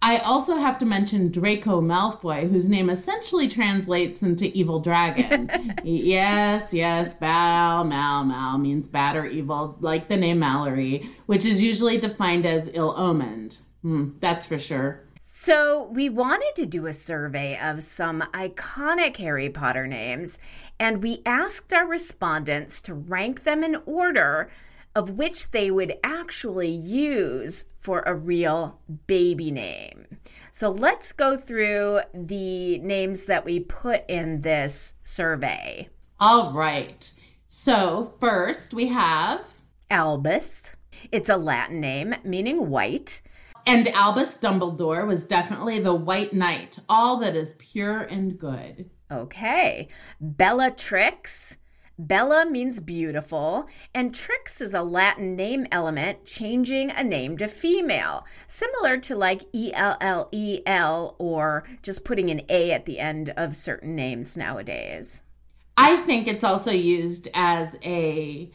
I 0.00 0.16
also 0.16 0.56
have 0.56 0.78
to 0.78 0.86
mention 0.86 1.30
Draco 1.30 1.82
Malfoy, 1.82 2.50
whose 2.50 2.70
name 2.70 2.88
essentially 2.88 3.48
translates 3.48 4.22
into 4.22 4.46
evil 4.56 4.80
dragon. 4.80 5.50
yes, 5.84 6.72
yes, 6.72 7.12
Bal, 7.12 7.84
Mal, 7.84 8.24
Mal 8.24 8.56
means 8.56 8.88
bad 8.88 9.14
or 9.14 9.26
evil, 9.26 9.76
like 9.80 10.08
the 10.08 10.16
name 10.16 10.38
Mallory, 10.38 11.06
which 11.26 11.44
is 11.44 11.62
usually 11.62 11.98
defined 11.98 12.46
as 12.46 12.70
ill 12.72 12.94
omened. 12.96 13.58
Hmm, 13.82 14.12
that's 14.20 14.46
for 14.46 14.58
sure. 14.58 15.02
So, 15.20 15.90
we 15.92 16.08
wanted 16.08 16.52
to 16.56 16.64
do 16.64 16.86
a 16.86 16.94
survey 16.94 17.58
of 17.62 17.82
some 17.82 18.22
iconic 18.32 19.18
Harry 19.18 19.50
Potter 19.50 19.86
names, 19.86 20.38
and 20.80 21.02
we 21.02 21.20
asked 21.26 21.74
our 21.74 21.86
respondents 21.86 22.80
to 22.82 22.94
rank 22.94 23.42
them 23.42 23.62
in 23.62 23.76
order 23.84 24.50
of 24.94 25.10
which 25.10 25.50
they 25.50 25.70
would 25.70 25.94
actually 26.04 26.68
use 26.68 27.64
for 27.80 28.00
a 28.02 28.14
real 28.14 28.80
baby 29.06 29.50
name. 29.50 30.06
So, 30.50 30.68
let's 30.70 31.12
go 31.12 31.36
through 31.36 32.00
the 32.14 32.78
names 32.78 33.24
that 33.26 33.44
we 33.44 33.60
put 33.60 34.04
in 34.08 34.42
this 34.42 34.94
survey 35.04 35.88
All 36.20 36.52
right. 36.52 37.12
So, 37.48 38.14
first 38.20 38.72
we 38.74 38.88
have, 38.88 39.40
Albus. 39.90 40.74
It's 41.10 41.28
a 41.28 41.36
Latin 41.36 41.80
name 41.80 42.14
meaning 42.24 42.68
white. 42.70 43.22
and 43.66 43.88
Albus 43.88 44.38
Dumbledore 44.38 45.06
was 45.06 45.24
definitely 45.26 45.78
the 45.80 45.94
White 45.94 46.32
Knight, 46.32 46.78
all 46.88 47.18
that 47.18 47.34
is 47.36 47.54
pure 47.58 48.00
and 48.02 48.38
good. 48.38 48.90
Okay. 49.10 49.88
Bellatrix. 50.20 51.56
Bella 51.98 52.46
means 52.50 52.80
beautiful, 52.80 53.66
and 53.94 54.14
trix 54.14 54.60
is 54.60 54.74
a 54.74 54.82
Latin 54.82 55.36
name 55.36 55.66
element 55.70 56.24
changing 56.24 56.90
a 56.90 57.04
name 57.04 57.36
to 57.36 57.46
female, 57.48 58.24
similar 58.46 58.96
to 58.98 59.14
like 59.16 59.42
E 59.52 59.72
L 59.74 59.96
L 60.00 60.28
E 60.32 60.60
L 60.66 61.14
or 61.18 61.64
just 61.82 62.04
putting 62.04 62.30
an 62.30 62.40
A 62.48 62.72
at 62.72 62.86
the 62.86 62.98
end 62.98 63.30
of 63.36 63.54
certain 63.54 63.94
names 63.94 64.36
nowadays. 64.36 65.22
I 65.76 65.96
think 65.98 66.26
it's 66.28 66.44
also 66.44 66.70
used 66.70 67.28
as 67.34 67.78
a 67.84 68.50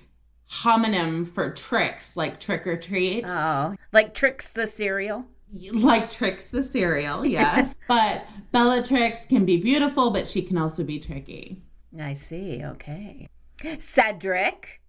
homonym 0.50 1.28
for 1.28 1.52
tricks, 1.54 2.16
like 2.18 2.40
trick 2.40 2.66
or 2.66 2.78
treat, 2.78 3.26
Oh, 3.28 3.76
like 3.92 4.14
Trix 4.14 4.52
the 4.52 4.68
cereal? 4.68 5.26
like 5.74 6.10
Trix 6.10 6.50
the 6.50 6.64
cereal, 6.64 7.26
yes. 7.26 7.76
but 7.88 8.26
Bellatrix 8.52 9.26
can 9.26 9.46
be 9.46 9.58
beautiful, 9.58 10.12
but 10.12 10.28
she 10.28 10.42
can 10.42 10.58
also 10.58 10.84
be 10.84 11.00
tricky. 11.00 11.62
I 12.00 12.14
see. 12.14 12.64
Okay. 12.64 13.28
Cedric, 13.80 14.82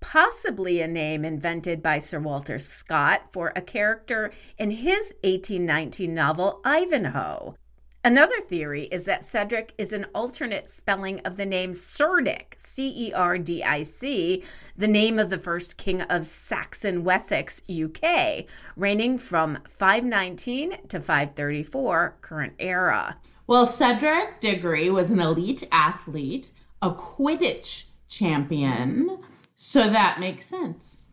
possibly 0.00 0.80
a 0.80 0.88
name 0.88 1.24
invented 1.24 1.82
by 1.82 1.98
Sir 1.98 2.18
Walter 2.18 2.58
Scott 2.58 3.32
for 3.32 3.52
a 3.54 3.62
character 3.62 4.32
in 4.58 4.70
his 4.70 5.14
1819 5.22 6.14
novel 6.14 6.60
Ivanhoe. 6.64 7.54
Another 8.02 8.40
theory 8.40 8.84
is 8.84 9.04
that 9.04 9.24
Cedric 9.24 9.74
is 9.76 9.92
an 9.92 10.06
alternate 10.14 10.70
spelling 10.70 11.20
of 11.20 11.36
the 11.36 11.44
name 11.44 11.72
Cerdic, 11.72 12.54
C 12.56 13.08
E 13.08 13.12
R 13.12 13.36
D 13.36 13.62
I 13.62 13.82
C, 13.82 14.42
the 14.74 14.88
name 14.88 15.18
of 15.18 15.28
the 15.28 15.36
first 15.36 15.76
king 15.76 16.00
of 16.00 16.26
Saxon 16.26 17.04
Wessex, 17.04 17.62
UK, 17.70 18.46
reigning 18.74 19.18
from 19.18 19.58
519 19.68 20.86
to 20.88 20.98
534 20.98 22.16
current 22.22 22.54
era. 22.58 23.18
Well, 23.50 23.66
Cedric 23.66 24.38
Diggory 24.38 24.90
was 24.90 25.10
an 25.10 25.18
elite 25.18 25.66
athlete, 25.72 26.52
a 26.80 26.92
Quidditch 26.92 27.86
champion, 28.08 29.18
so 29.56 29.90
that 29.90 30.20
makes 30.20 30.46
sense. 30.46 31.08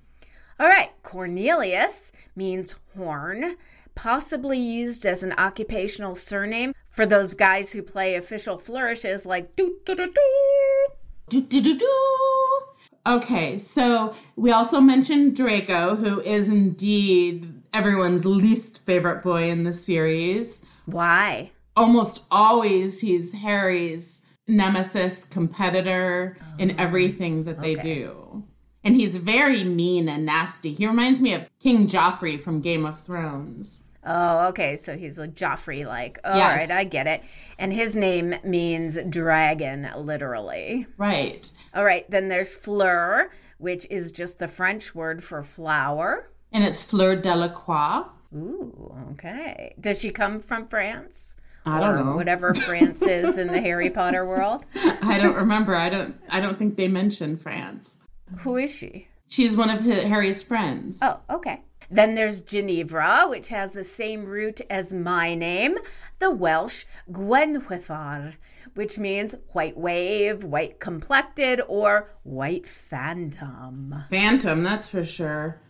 All 0.60 0.68
right, 0.68 0.92
Cornelius 1.02 2.12
means 2.36 2.76
horn, 2.96 3.56
possibly 3.96 4.60
used 4.60 5.08
as 5.08 5.24
an 5.24 5.34
occupational 5.40 6.14
surname 6.14 6.76
for 6.88 7.08
those 7.08 7.34
guys 7.34 7.74
who 7.74 7.82
play 7.82 8.14
official 8.14 8.60
flourishes 8.60 9.26
like 9.26 9.56
doo 9.56 9.80
doo 9.84 9.96
doo 9.96 10.06
doo. 10.06 10.88
Do 11.30 11.42
do 11.42 11.60
do 11.60 11.76
do. 11.76 12.60
Okay, 13.08 13.58
so 13.58 14.14
we 14.36 14.52
also 14.52 14.80
mentioned 14.80 15.36
Draco, 15.36 15.96
who 15.96 16.22
is 16.22 16.50
indeed 16.50 17.64
everyone's 17.74 18.28
least 18.28 18.86
favorite 18.86 19.24
boy 19.24 19.50
in 19.50 19.64
the 19.64 19.74
series. 19.74 20.62
Why? 20.86 21.54
Almost 21.78 22.26
always, 22.30 23.00
he's 23.00 23.32
Harry's 23.34 24.26
nemesis, 24.48 25.24
competitor 25.24 26.38
in 26.58 26.72
oh. 26.72 26.76
everything 26.78 27.44
that 27.46 27.62
they 27.62 27.78
okay. 27.78 27.96
do. 27.96 28.44
And 28.84 28.96
he's 28.96 29.18
very 29.18 29.64
mean 29.64 30.10
and 30.10 30.26
nasty. 30.26 30.74
He 30.74 30.88
reminds 30.88 31.22
me 31.22 31.34
of 31.34 31.50
King 31.60 31.88
Joffrey 31.88 32.42
from 32.42 32.62
Game 32.62 32.86
of 32.86 33.00
Thrones. 33.00 33.84
Oh, 34.06 34.48
okay. 34.48 34.78
So 34.78 34.98
he's 34.98 35.18
like 35.18 35.36
Joffrey 35.36 35.86
like. 35.86 36.20
All 36.24 36.38
Yes. 36.38 36.70
right, 36.70 36.72
I 36.72 36.84
get 36.86 37.08
it. 37.08 37.22
And 37.60 37.74
his 37.74 37.96
name 37.96 38.34
means 38.44 38.98
dragon, 39.10 39.90
literally. 39.98 40.88
Right. 40.98 41.52
All 41.76 41.84
right, 41.84 42.10
then 42.10 42.30
there's 42.30 42.56
Fleur, 42.56 43.30
which 43.58 43.86
is 43.90 44.12
just 44.12 44.40
the 44.40 44.48
French 44.48 44.96
word 44.96 45.24
for 45.24 45.44
flower. 45.44 46.30
And 46.52 46.64
it's 46.64 46.84
Fleur 46.84 47.18
Delacroix. 47.18 48.06
Ooh, 48.34 48.96
okay. 49.12 49.76
Does 49.80 50.00
she 50.00 50.12
come 50.12 50.40
from 50.40 50.68
France? 50.68 51.36
I 51.68 51.80
don't 51.80 52.06
know. 52.06 52.16
Whatever 52.16 52.54
France 52.54 53.02
is 53.02 53.38
in 53.38 53.48
the 53.48 53.62
Harry 53.62 53.90
Potter 53.90 54.26
world. 54.26 54.66
I 54.76 55.20
don't 55.22 55.36
remember. 55.36 55.76
I 55.76 55.90
don't. 55.90 56.16
I 56.30 56.40
don't 56.40 56.58
think 56.58 56.78
they 56.78 56.88
mention 56.88 57.38
France. 57.38 57.98
Who 58.40 58.58
is 58.58 58.76
she? 58.76 59.08
She's 59.28 59.58
one 59.58 59.70
of 59.70 59.82
Harry's 59.82 60.42
friends. 60.42 61.00
Oh, 61.02 61.20
okay. 61.30 61.62
Then 61.90 62.16
there's 62.16 62.42
Ginevra, 62.42 63.26
which 63.30 63.50
has 63.50 63.74
the 63.74 63.84
same 63.84 64.26
root 64.26 64.62
as 64.70 64.94
my 64.94 65.36
name, 65.36 65.78
the 66.20 66.32
Welsh 66.32 66.84
Gwenhwyfar, 67.12 68.36
which 68.76 69.00
means 69.00 69.36
white 69.54 69.78
wave, 69.78 70.44
white 70.44 70.80
complected, 70.80 71.62
or 71.68 72.12
white 72.24 72.68
phantom. 72.68 74.04
Phantom, 74.10 74.64
that's 74.64 74.90
for 74.90 75.06
sure. 75.06 75.62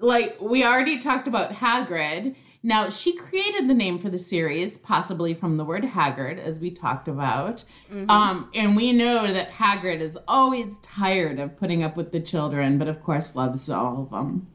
Like 0.00 0.40
we 0.40 0.64
already 0.64 0.98
talked 0.98 1.28
about 1.28 1.52
Hagrid. 1.52 2.34
Now 2.62 2.88
she 2.88 3.16
created 3.16 3.68
the 3.68 3.74
name 3.74 3.98
for 3.98 4.08
the 4.08 4.18
series, 4.18 4.78
possibly 4.78 5.34
from 5.34 5.56
the 5.56 5.64
word 5.64 5.84
haggard, 5.84 6.38
as 6.38 6.58
we 6.60 6.70
talked 6.70 7.08
about. 7.08 7.64
Um, 8.08 8.50
and 8.54 8.76
we 8.76 8.92
know 8.92 9.32
that 9.32 9.52
Hagrid 9.52 10.00
is 10.00 10.16
always 10.28 10.78
tired 10.78 11.40
of 11.40 11.56
putting 11.56 11.82
up 11.82 11.96
with 11.96 12.12
the 12.12 12.20
children, 12.20 12.78
but 12.78 12.88
of 12.88 13.02
course 13.02 13.34
loves 13.34 13.68
all 13.68 14.02
of 14.02 14.10
them. 14.10 14.46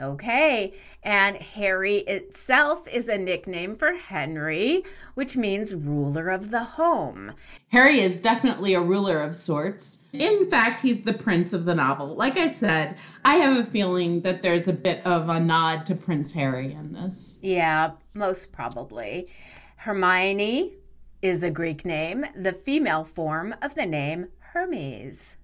Okay, 0.00 0.72
and 1.02 1.36
Harry 1.36 1.96
itself 1.96 2.88
is 2.88 3.06
a 3.06 3.18
nickname 3.18 3.76
for 3.76 3.92
Henry, 3.92 4.82
which 5.14 5.36
means 5.36 5.74
ruler 5.74 6.30
of 6.30 6.50
the 6.50 6.64
home. 6.64 7.34
Harry 7.68 8.00
is 8.00 8.18
definitely 8.18 8.72
a 8.72 8.80
ruler 8.80 9.20
of 9.20 9.36
sorts. 9.36 10.04
In 10.14 10.48
fact, 10.48 10.80
he's 10.80 11.02
the 11.02 11.12
prince 11.12 11.52
of 11.52 11.66
the 11.66 11.74
novel. 11.74 12.14
Like 12.16 12.38
I 12.38 12.48
said, 12.48 12.96
I 13.24 13.36
have 13.36 13.58
a 13.58 13.64
feeling 13.64 14.22
that 14.22 14.42
there's 14.42 14.68
a 14.68 14.72
bit 14.72 15.04
of 15.06 15.28
a 15.28 15.38
nod 15.38 15.84
to 15.86 15.94
Prince 15.94 16.32
Harry 16.32 16.72
in 16.72 16.92
this. 16.92 17.38
Yeah, 17.42 17.92
most 18.14 18.52
probably. 18.52 19.28
Hermione 19.76 20.72
is 21.20 21.42
a 21.42 21.50
Greek 21.50 21.84
name, 21.84 22.24
the 22.34 22.52
female 22.52 23.04
form 23.04 23.54
of 23.60 23.74
the 23.74 23.86
name 23.86 24.28
Hermes. 24.38 25.36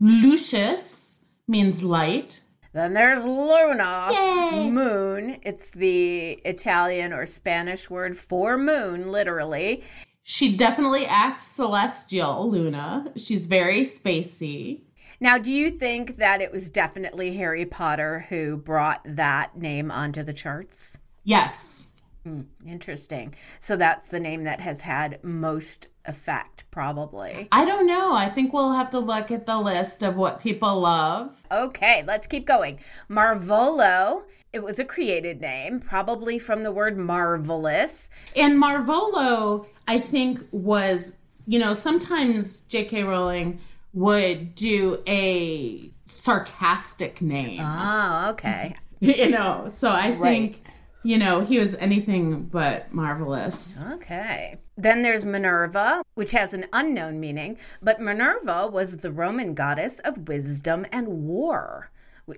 Lucius 0.00 1.22
means 1.48 1.82
light. 1.82 2.42
Then 2.72 2.92
there's 2.92 3.24
Luna, 3.24 4.10
Yay. 4.12 4.70
moon. 4.70 5.36
It's 5.42 5.70
the 5.70 6.32
Italian 6.44 7.12
or 7.12 7.26
Spanish 7.26 7.88
word 7.88 8.16
for 8.16 8.58
moon, 8.58 9.10
literally. 9.10 9.82
She 10.22 10.54
definitely 10.54 11.06
acts 11.06 11.44
celestial, 11.44 12.50
Luna. 12.50 13.12
She's 13.16 13.46
very 13.46 13.80
spacey. 13.80 14.82
Now, 15.20 15.38
do 15.38 15.52
you 15.52 15.70
think 15.70 16.18
that 16.18 16.42
it 16.42 16.52
was 16.52 16.70
definitely 16.70 17.34
Harry 17.36 17.64
Potter 17.64 18.26
who 18.28 18.56
brought 18.56 19.00
that 19.04 19.56
name 19.56 19.90
onto 19.90 20.22
the 20.22 20.34
charts? 20.34 20.98
Yes. 21.24 21.87
Hmm, 22.28 22.40
interesting. 22.66 23.34
So 23.58 23.76
that's 23.76 24.08
the 24.08 24.20
name 24.20 24.44
that 24.44 24.60
has 24.60 24.82
had 24.82 25.18
most 25.24 25.88
effect, 26.04 26.64
probably. 26.70 27.48
I 27.52 27.64
don't 27.64 27.86
know. 27.86 28.14
I 28.14 28.28
think 28.28 28.52
we'll 28.52 28.72
have 28.72 28.90
to 28.90 28.98
look 28.98 29.30
at 29.30 29.46
the 29.46 29.58
list 29.58 30.02
of 30.02 30.16
what 30.16 30.40
people 30.40 30.80
love. 30.80 31.34
Okay, 31.50 32.04
let's 32.06 32.26
keep 32.26 32.46
going. 32.46 32.80
Marvolo. 33.08 34.24
It 34.52 34.62
was 34.62 34.78
a 34.78 34.84
created 34.84 35.42
name, 35.42 35.78
probably 35.78 36.38
from 36.38 36.62
the 36.62 36.72
word 36.72 36.96
marvelous. 36.96 38.08
And 38.34 38.60
Marvolo, 38.62 39.66
I 39.86 39.98
think, 39.98 40.40
was, 40.52 41.12
you 41.46 41.58
know, 41.58 41.74
sometimes 41.74 42.62
J.K. 42.62 43.04
Rowling 43.04 43.60
would 43.92 44.54
do 44.54 45.02
a 45.06 45.90
sarcastic 46.04 47.20
name. 47.20 47.60
Oh, 47.62 48.30
okay. 48.30 48.74
you 49.00 49.28
know, 49.28 49.66
so 49.70 49.90
I 49.90 50.12
Right. 50.12 50.30
think, 50.32 50.62
you 51.08 51.16
know, 51.16 51.40
he 51.40 51.58
was 51.58 51.74
anything 51.76 52.42
but 52.42 52.92
marvelous. 52.92 53.88
Okay. 53.92 54.58
Then 54.76 55.00
there's 55.00 55.24
Minerva, 55.24 56.02
which 56.16 56.32
has 56.32 56.52
an 56.52 56.66
unknown 56.74 57.18
meaning, 57.18 57.56
but 57.80 57.98
Minerva 57.98 58.68
was 58.70 58.98
the 58.98 59.10
Roman 59.10 59.54
goddess 59.54 60.00
of 60.00 60.28
wisdom 60.28 60.84
and 60.92 61.26
war. 61.26 61.90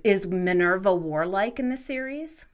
Is 0.05 0.29
Minerva 0.29 0.95
warlike 0.95 1.59
in 1.59 1.69
the 1.69 1.77
series? 1.77 2.47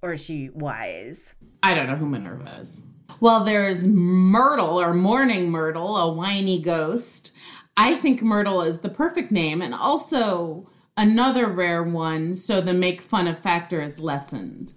Or 0.00 0.12
is 0.12 0.24
she 0.24 0.48
wise? 0.48 1.36
I 1.62 1.74
don't 1.74 1.86
know 1.86 1.96
who 1.96 2.08
Minerva 2.08 2.58
is. 2.58 2.86
Well, 3.20 3.44
there's 3.44 3.86
Myrtle 3.86 4.80
or 4.80 4.94
Moaning 4.94 5.50
Myrtle, 5.50 5.98
a 5.98 6.10
whiny 6.10 6.62
ghost. 6.62 7.36
I 7.76 7.96
think 7.96 8.22
Myrtle 8.22 8.62
is 8.62 8.80
the 8.80 8.88
perfect 8.88 9.30
name 9.30 9.60
and 9.60 9.74
also 9.74 10.70
another 10.96 11.46
rare 11.46 11.82
one, 11.82 12.34
so 12.34 12.62
the 12.62 12.72
make 12.72 13.02
fun 13.02 13.26
of 13.26 13.38
factor 13.38 13.82
is 13.82 14.00
lessened. 14.00 14.72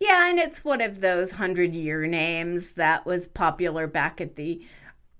Yeah, 0.00 0.30
and 0.30 0.38
it's 0.38 0.64
one 0.64 0.80
of 0.80 1.02
those 1.02 1.32
hundred 1.32 1.76
year 1.76 2.06
names 2.06 2.72
that 2.72 3.04
was 3.04 3.28
popular 3.28 3.86
back 3.86 4.20
at 4.20 4.34
the 4.34 4.64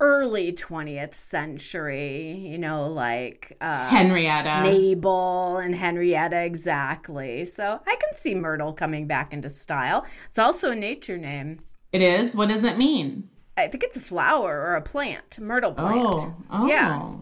early 0.00 0.52
20th 0.52 1.14
century, 1.14 2.32
you 2.32 2.56
know, 2.56 2.86
like 2.88 3.56
uh, 3.60 3.88
Henrietta. 3.88 4.62
Mabel 4.62 5.58
and 5.58 5.74
Henrietta, 5.74 6.42
exactly. 6.42 7.44
So 7.44 7.80
I 7.86 7.96
can 7.96 8.14
see 8.14 8.34
Myrtle 8.34 8.72
coming 8.72 9.06
back 9.06 9.34
into 9.34 9.50
style. 9.50 10.06
It's 10.28 10.38
also 10.38 10.70
a 10.70 10.76
nature 10.76 11.18
name. 11.18 11.60
It 11.92 12.00
is? 12.00 12.34
What 12.34 12.48
does 12.48 12.64
it 12.64 12.78
mean? 12.78 13.28
I 13.58 13.66
think 13.68 13.84
it's 13.84 13.98
a 13.98 14.00
flower 14.00 14.62
or 14.62 14.76
a 14.76 14.80
plant, 14.80 15.38
myrtle 15.38 15.74
plant. 15.74 16.14
Oh, 16.14 16.36
oh. 16.50 16.66
Yeah. 16.66 17.12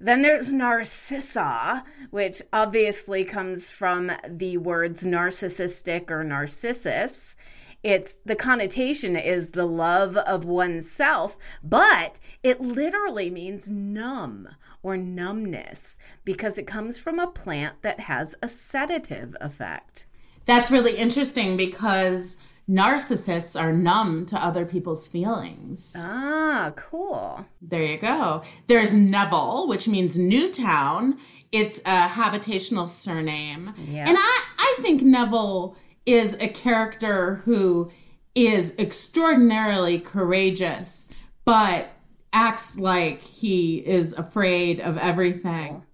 Then 0.00 0.22
there's 0.22 0.50
Narcissa, 0.50 1.84
which 2.10 2.40
obviously 2.54 3.22
comes 3.22 3.70
from 3.70 4.10
the 4.26 4.56
words 4.56 5.04
narcissistic 5.04 6.10
or 6.10 6.24
narcissus. 6.24 7.36
It's 7.82 8.16
the 8.24 8.36
connotation 8.36 9.14
is 9.14 9.50
the 9.50 9.66
love 9.66 10.16
of 10.16 10.44
oneself, 10.46 11.36
but 11.62 12.18
it 12.42 12.62
literally 12.62 13.30
means 13.30 13.70
numb 13.70 14.48
or 14.82 14.96
numbness 14.96 15.98
because 16.24 16.56
it 16.56 16.66
comes 16.66 16.98
from 16.98 17.18
a 17.18 17.26
plant 17.26 17.82
that 17.82 18.00
has 18.00 18.34
a 18.42 18.48
sedative 18.48 19.36
effect. 19.40 20.06
That's 20.46 20.70
really 20.70 20.96
interesting 20.96 21.58
because 21.58 22.38
narcissists 22.68 23.60
are 23.60 23.72
numb 23.72 24.26
to 24.26 24.36
other 24.36 24.64
people's 24.64 25.08
feelings. 25.08 25.94
Ah, 25.96 26.72
cool. 26.76 27.44
There 27.60 27.82
you 27.82 27.98
go. 27.98 28.42
There's 28.66 28.92
Neville, 28.92 29.66
which 29.68 29.88
means 29.88 30.18
Newtown. 30.18 31.18
It's 31.52 31.78
a 31.80 32.08
habitational 32.08 32.88
surname. 32.88 33.74
Yeah. 33.88 34.08
And 34.08 34.16
I, 34.18 34.42
I 34.58 34.76
think 34.82 35.02
Neville 35.02 35.76
is 36.06 36.34
a 36.34 36.48
character 36.48 37.36
who 37.36 37.90
is 38.34 38.72
extraordinarily 38.78 39.98
courageous, 39.98 41.08
but 41.44 41.88
acts 42.32 42.78
like 42.78 43.20
he 43.20 43.78
is 43.78 44.12
afraid 44.12 44.80
of 44.80 44.96
everything. 44.98 45.84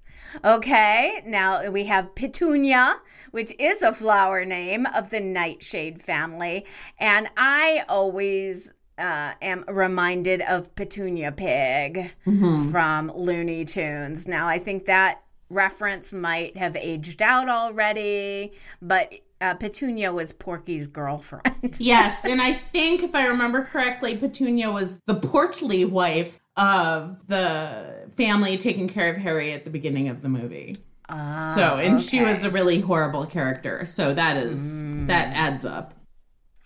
Okay, 0.44 1.22
now 1.26 1.68
we 1.70 1.84
have 1.84 2.14
Petunia, 2.14 2.96
which 3.30 3.52
is 3.58 3.82
a 3.82 3.92
flower 3.92 4.44
name 4.44 4.86
of 4.94 5.10
the 5.10 5.20
nightshade 5.20 6.00
family. 6.00 6.66
And 6.98 7.28
I 7.36 7.84
always 7.88 8.72
uh, 8.98 9.32
am 9.42 9.64
reminded 9.68 10.42
of 10.42 10.74
Petunia 10.74 11.32
Pig 11.32 12.12
from 12.70 13.12
Looney 13.14 13.64
Tunes. 13.64 14.26
Now, 14.26 14.46
I 14.48 14.58
think 14.58 14.86
that 14.86 15.22
reference 15.48 16.12
might 16.12 16.56
have 16.56 16.76
aged 16.76 17.22
out 17.22 17.48
already, 17.48 18.52
but 18.82 19.12
uh, 19.40 19.54
Petunia 19.54 20.12
was 20.12 20.32
Porky's 20.32 20.86
girlfriend. 20.86 21.44
Yes, 21.80 22.24
and 22.24 22.40
I 22.40 22.52
think 22.52 23.02
if 23.02 23.14
I 23.14 23.26
remember 23.26 23.64
correctly, 23.64 24.16
Petunia 24.16 24.70
was 24.70 25.00
the 25.06 25.16
portly 25.16 25.84
wife 25.84 26.40
of 26.56 27.26
the 27.26 28.08
family 28.10 28.56
taking 28.56 28.88
care 28.88 29.10
of 29.10 29.16
Harry 29.16 29.52
at 29.52 29.64
the 29.64 29.70
beginning 29.70 30.08
of 30.08 30.22
the 30.22 30.28
movie. 30.28 30.74
Ah, 31.08 31.52
so, 31.54 31.76
and 31.76 32.00
she 32.00 32.22
was 32.22 32.44
a 32.44 32.50
really 32.50 32.80
horrible 32.80 33.26
character. 33.26 33.84
So 33.84 34.12
that 34.14 34.36
is 34.36 34.84
that 35.06 35.36
adds 35.36 35.64
up. 35.64 35.94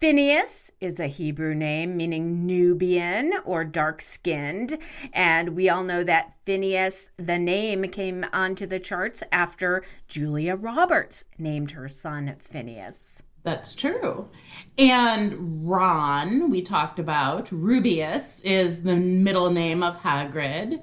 Phineas 0.00 0.70
is 0.81 0.98
a 0.98 1.09
Hebrew 1.09 1.55
name 1.55 1.94
meaning 1.94 2.46
Nubian 2.46 3.35
or 3.44 3.64
dark 3.64 4.00
skinned. 4.00 4.79
And 5.12 5.50
we 5.50 5.68
all 5.68 5.85
know 5.85 6.03
that 6.05 6.33
Phineas, 6.46 7.11
the 7.18 7.38
name, 7.38 7.83
came 7.83 8.24
onto 8.33 8.64
the 8.64 8.81
charts 8.81 9.22
after 9.31 9.83
Julia 10.09 10.57
Roberts 10.57 11.26
named 11.37 11.72
her 11.72 11.87
son 11.87 12.35
Phineas. 12.38 13.22
That's 13.42 13.74
true. 13.74 14.29
And 14.76 15.68
Ron, 15.68 16.50
we 16.50 16.62
talked 16.62 16.98
about, 16.98 17.46
Rubeus 17.46 18.42
is 18.44 18.83
the 18.83 18.96
middle 18.96 19.50
name 19.50 19.83
of 19.83 19.98
Hagrid, 19.98 20.83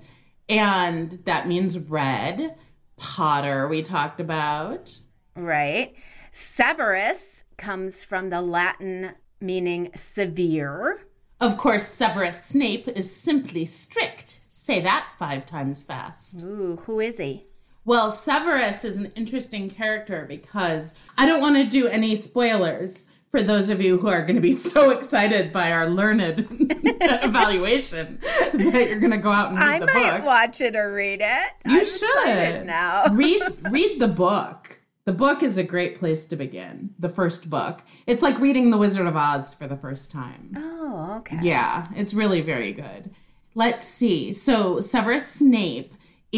and 0.49 1.11
that 1.25 1.47
means 1.47 1.77
red. 1.77 2.55
Potter, 2.97 3.67
we 3.67 3.83
talked 3.83 4.19
about. 4.19 4.97
Right? 5.35 5.95
Severus 6.31 7.45
comes 7.57 8.03
from 8.03 8.29
the 8.29 8.41
Latin 8.41 9.11
meaning 9.39 9.91
severe. 9.93 11.07
Of 11.39 11.57
course, 11.57 11.87
Severus 11.87 12.43
Snape 12.43 12.87
is 12.87 13.15
simply 13.15 13.65
strict. 13.65 14.41
Say 14.49 14.81
that 14.81 15.13
five 15.17 15.45
times 15.45 15.83
fast. 15.83 16.43
Ooh, 16.43 16.77
who 16.85 16.99
is 16.99 17.17
he? 17.17 17.46
Well, 17.87 18.09
Severus 18.09 18.83
is 18.83 18.97
an 18.97 19.13
interesting 19.15 19.69
character 19.69 20.25
because 20.27 20.93
I 21.17 21.25
don't 21.25 21.39
want 21.39 21.55
to 21.55 21.63
do 21.63 21.87
any 21.87 22.17
spoilers 22.17 23.05
for 23.31 23.41
those 23.41 23.69
of 23.69 23.81
you 23.81 23.97
who 23.97 24.09
are 24.09 24.23
going 24.23 24.35
to 24.35 24.41
be 24.41 24.51
so 24.73 24.89
excited 24.89 25.53
by 25.53 25.71
our 25.71 25.89
learned 25.89 26.47
evaluation 26.59 28.19
that 28.53 28.87
you're 28.89 28.99
going 28.99 29.11
to 29.13 29.17
go 29.17 29.31
out 29.31 29.51
and 29.51 29.57
read 29.57 29.67
I 29.67 29.79
the 29.79 29.85
might 29.85 30.11
books. 30.17 30.25
watch 30.25 30.59
it 30.61 30.75
or 30.75 30.93
read 30.93 31.21
it. 31.21 31.51
You 31.65 31.79
I'm 31.79 31.85
should 31.85 32.65
now. 32.65 33.05
read 33.13 33.41
read 33.71 33.99
the 34.01 34.09
book. 34.09 34.81
The 35.05 35.13
book 35.13 35.41
is 35.41 35.57
a 35.57 35.63
great 35.63 35.97
place 35.97 36.25
to 36.25 36.35
begin. 36.35 36.89
The 36.99 37.07
first 37.07 37.49
book. 37.49 37.83
It's 38.05 38.21
like 38.21 38.37
reading 38.39 38.69
The 38.71 38.77
Wizard 38.77 39.07
of 39.07 39.15
Oz 39.15 39.53
for 39.53 39.65
the 39.65 39.77
first 39.77 40.11
time. 40.11 40.51
oh, 40.57 41.15
okay. 41.19 41.39
Yeah, 41.41 41.87
it's 41.95 42.13
really 42.13 42.41
very 42.41 42.73
good. 42.73 43.11
Let's 43.55 43.85
see. 43.87 44.33
So 44.33 44.81
Severus 44.81 45.25
Snape 45.25 45.93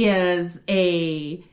is 0.05 0.61
a 0.69 1.43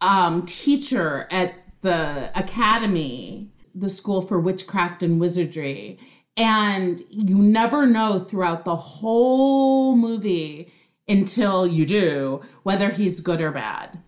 um, 0.00 0.44
teacher 0.46 1.28
at 1.30 1.54
the 1.82 2.30
academy, 2.38 3.50
the 3.74 3.88
school 3.88 4.22
for 4.22 4.38
witchcraft 4.38 5.02
and 5.02 5.20
wizardry, 5.20 5.98
and 6.36 7.02
you 7.10 7.36
never 7.36 7.86
know 7.86 8.18
throughout 8.18 8.64
the 8.64 8.76
whole 8.76 9.96
movie 9.96 10.72
until 11.08 11.66
you 11.66 11.84
do 11.84 12.40
whether 12.62 12.90
he's 12.90 13.20
good 13.20 13.40
or 13.40 13.50
bad. 13.50 13.98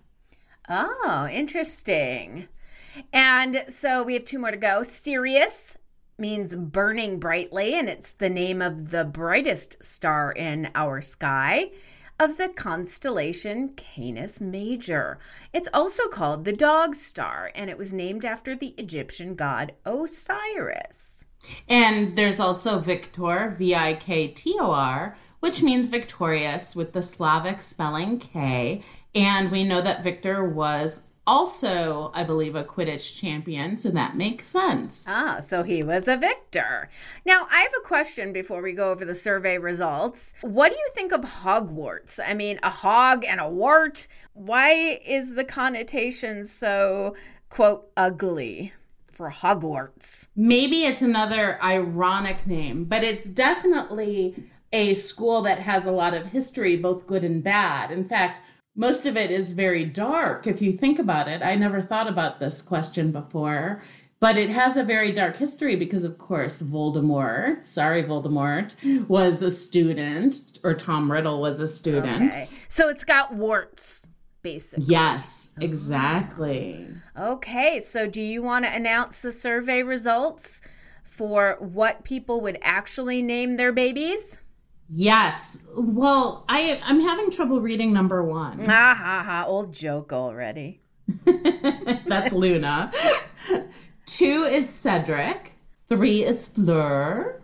Oh, 0.68 1.28
interesting. 1.30 2.48
And 3.12 3.64
so 3.68 4.02
we 4.02 4.14
have 4.14 4.24
two 4.24 4.38
more 4.38 4.50
to 4.50 4.56
go. 4.56 4.82
Sirius 4.82 5.76
means 6.18 6.54
burning 6.54 7.18
brightly, 7.18 7.74
and 7.74 7.88
it's 7.88 8.12
the 8.12 8.30
name 8.30 8.62
of 8.62 8.90
the 8.90 9.04
brightest 9.04 9.82
star 9.82 10.32
in 10.32 10.70
our 10.74 11.00
sky 11.00 11.70
of 12.18 12.36
the 12.36 12.48
constellation 12.48 13.70
Canis 13.70 14.40
Major. 14.40 15.18
It's 15.52 15.68
also 15.74 16.08
called 16.08 16.44
the 16.44 16.52
dog 16.52 16.94
star, 16.94 17.50
and 17.54 17.68
it 17.68 17.78
was 17.78 17.92
named 17.92 18.24
after 18.24 18.54
the 18.54 18.74
Egyptian 18.78 19.34
god 19.34 19.72
Osiris. 19.84 21.24
And 21.68 22.16
there's 22.16 22.40
also 22.40 22.78
Victor, 22.78 23.54
V 23.58 23.74
I 23.74 23.94
K 23.94 24.28
T 24.28 24.56
O 24.60 24.70
R, 24.70 25.16
which 25.40 25.62
means 25.62 25.88
victorious 25.88 26.76
with 26.76 26.92
the 26.92 27.02
Slavic 27.02 27.60
spelling 27.62 28.18
K. 28.18 28.82
And 29.14 29.50
we 29.50 29.64
know 29.64 29.80
that 29.80 30.04
Victor 30.04 30.44
was 30.44 31.08
also, 31.26 32.10
I 32.14 32.24
believe, 32.24 32.56
a 32.56 32.64
Quidditch 32.64 33.16
champion, 33.16 33.76
so 33.76 33.90
that 33.90 34.16
makes 34.16 34.46
sense. 34.46 35.06
Ah, 35.08 35.38
so 35.42 35.62
he 35.62 35.82
was 35.82 36.08
a 36.08 36.16
victor. 36.16 36.88
Now, 37.24 37.46
I 37.50 37.60
have 37.60 37.72
a 37.78 37.86
question 37.86 38.32
before 38.32 38.60
we 38.60 38.72
go 38.72 38.90
over 38.90 39.04
the 39.04 39.14
survey 39.14 39.58
results. 39.58 40.34
What 40.40 40.72
do 40.72 40.76
you 40.76 40.88
think 40.94 41.12
of 41.12 41.20
Hogwarts? 41.20 42.18
I 42.24 42.34
mean, 42.34 42.58
a 42.62 42.70
hog 42.70 43.24
and 43.24 43.40
a 43.40 43.48
wart. 43.48 44.08
Why 44.34 45.00
is 45.06 45.34
the 45.34 45.44
connotation 45.44 46.44
so, 46.44 47.14
quote, 47.50 47.88
ugly? 47.96 48.72
For 49.12 49.30
Hogwarts. 49.30 50.28
Maybe 50.34 50.84
it's 50.84 51.02
another 51.02 51.62
ironic 51.62 52.46
name, 52.46 52.84
but 52.86 53.04
it's 53.04 53.28
definitely 53.28 54.34
a 54.72 54.94
school 54.94 55.42
that 55.42 55.58
has 55.58 55.86
a 55.86 55.92
lot 55.92 56.14
of 56.14 56.26
history, 56.26 56.76
both 56.76 57.06
good 57.06 57.22
and 57.22 57.44
bad. 57.44 57.90
In 57.90 58.04
fact, 58.04 58.40
most 58.74 59.06
of 59.06 59.16
it 59.16 59.30
is 59.30 59.52
very 59.52 59.84
dark 59.84 60.46
if 60.46 60.62
you 60.62 60.72
think 60.72 60.98
about 60.98 61.28
it. 61.28 61.42
I 61.42 61.54
never 61.54 61.82
thought 61.82 62.08
about 62.08 62.40
this 62.40 62.62
question 62.62 63.12
before, 63.12 63.82
but 64.18 64.36
it 64.36 64.50
has 64.50 64.76
a 64.76 64.84
very 64.84 65.12
dark 65.12 65.36
history 65.36 65.76
because, 65.76 66.04
of 66.04 66.16
course, 66.16 66.62
Voldemort, 66.62 67.64
sorry, 67.64 68.02
Voldemort, 68.02 68.74
was 69.08 69.42
a 69.42 69.50
student, 69.50 70.58
or 70.62 70.74
Tom 70.74 71.10
Riddle 71.10 71.40
was 71.40 71.60
a 71.60 71.66
student. 71.66 72.30
Okay. 72.30 72.48
So 72.68 72.88
it's 72.88 73.04
got 73.04 73.34
warts, 73.34 74.08
basically. 74.42 74.86
Yes, 74.86 75.50
oh. 75.60 75.64
exactly. 75.64 76.86
Okay. 77.18 77.80
So 77.80 78.06
do 78.06 78.22
you 78.22 78.42
want 78.42 78.64
to 78.64 78.72
announce 78.72 79.20
the 79.20 79.32
survey 79.32 79.82
results 79.82 80.60
for 81.02 81.56
what 81.58 82.04
people 82.04 82.40
would 82.40 82.58
actually 82.62 83.22
name 83.22 83.56
their 83.56 83.72
babies? 83.72 84.38
Yes. 84.88 85.62
Well, 85.76 86.44
I 86.48 86.80
I'm 86.84 87.00
having 87.00 87.30
trouble 87.30 87.60
reading 87.60 87.92
number 87.92 88.22
one. 88.22 88.60
Ah 88.68 88.94
ha 88.94 89.22
ha, 89.24 89.44
old 89.46 89.72
joke 89.72 90.12
already. 90.12 90.80
That's 91.24 92.32
Luna. 92.32 92.92
Two 94.06 94.46
is 94.50 94.68
Cedric. 94.68 95.52
Three 95.88 96.24
is 96.24 96.46
Fleur. 96.48 97.40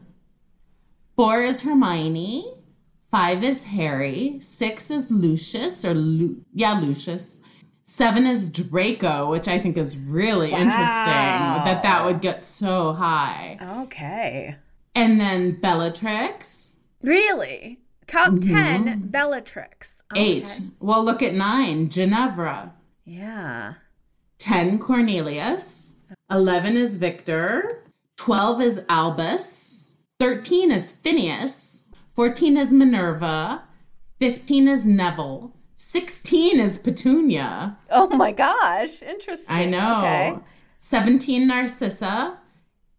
Four 1.16 1.42
is 1.42 1.62
Hermione. 1.62 2.54
Five 3.10 3.42
is 3.42 3.64
Harry. 3.64 4.38
Six 4.40 4.90
is 4.90 5.10
Lucius, 5.10 5.84
or 5.84 5.94
Lu- 5.94 6.44
yeah, 6.54 6.78
Lucius. 6.78 7.40
Seven 7.84 8.26
is 8.26 8.50
Draco, 8.50 9.30
which 9.30 9.48
I 9.48 9.58
think 9.58 9.78
is 9.78 9.96
really 9.96 10.50
interesting 10.50 10.74
that 10.74 11.82
that 11.82 12.04
would 12.04 12.20
get 12.20 12.44
so 12.44 12.92
high. 12.92 13.58
Okay. 13.84 14.56
And 14.94 15.18
then 15.18 15.58
Bellatrix. 15.60 16.67
Really? 17.02 17.80
Top 18.06 18.32
mm-hmm. 18.32 18.84
10 18.84 19.08
Bellatrix. 19.08 20.02
Oh, 20.10 20.20
okay. 20.20 20.30
Eight. 20.30 20.60
Well, 20.80 21.04
look 21.04 21.22
at 21.22 21.34
nine. 21.34 21.88
Ginevra. 21.88 22.74
Yeah. 23.04 23.74
10 24.38 24.78
Cornelius, 24.78 25.96
11 26.30 26.76
is 26.76 26.96
Victor, 26.96 27.84
12 28.16 28.60
is 28.62 28.84
Albus, 28.88 29.96
13 30.20 30.70
is 30.70 30.92
Phineas, 30.92 31.86
14 32.14 32.56
is 32.56 32.72
Minerva, 32.72 33.64
15 34.20 34.68
is 34.68 34.86
Neville, 34.86 35.52
16 35.76 36.60
is 36.60 36.78
Petunia. 36.78 37.78
Oh 37.90 38.08
my 38.08 38.32
gosh. 38.32 39.02
Interesting. 39.02 39.56
I 39.56 39.64
know. 39.64 39.98
Okay. 39.98 40.38
17 40.78 41.46
Narcissa, 41.46 42.37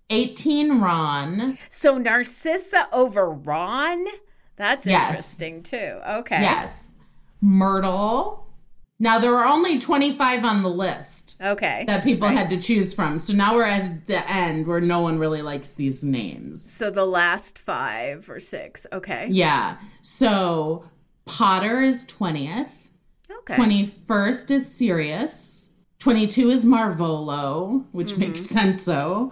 18 0.10 0.80
Ron. 0.80 1.58
So 1.70 1.98
Narcissa 1.98 2.88
over 2.92 3.30
Ron? 3.30 4.06
That's 4.56 4.86
Yes. 4.86 5.08
interesting 5.10 5.64
too. 5.64 6.00
Okay. 6.08 6.42
Yes. 6.42 6.88
Myrtle. 7.42 8.46
Now 9.02 9.18
there 9.18 9.34
are 9.38 9.46
only 9.46 9.80
25 9.80 10.44
on 10.44 10.62
the 10.62 10.70
list 10.70 11.38
Okay. 11.42 11.86
that 11.88 12.04
people 12.04 12.28
had 12.28 12.50
to 12.50 12.58
choose 12.60 12.94
from. 12.94 13.18
So 13.18 13.32
now 13.34 13.56
we're 13.56 13.64
at 13.64 14.08
the 14.08 14.30
end 14.30 14.68
where 14.68 14.82
no 14.82 15.00
one 15.00 15.20
really 15.20 15.42
likes 15.42 15.74
these 15.74 16.04
names. 16.04 16.62
so 16.70 16.90
the 16.92 17.06
last 17.06 17.58
five 17.58 18.30
or 18.30 18.40
six. 18.40 18.86
Okay. 18.92 19.28
Yeah. 19.32 19.78
So 20.02 20.84
Potter 21.26 21.80
is 21.82 22.06
20th. 22.08 22.88
Okay. 23.32 23.56
21st 23.56 24.52
is 24.52 24.70
Sirius. 24.76 25.59
22 26.04 26.50
is 26.50 26.66
Marvolo, 26.66 27.86
which 27.92 28.12
Mm-hmm. 28.12 28.20
makes 28.22 28.42
sense 28.46 28.84
so. 28.84 29.32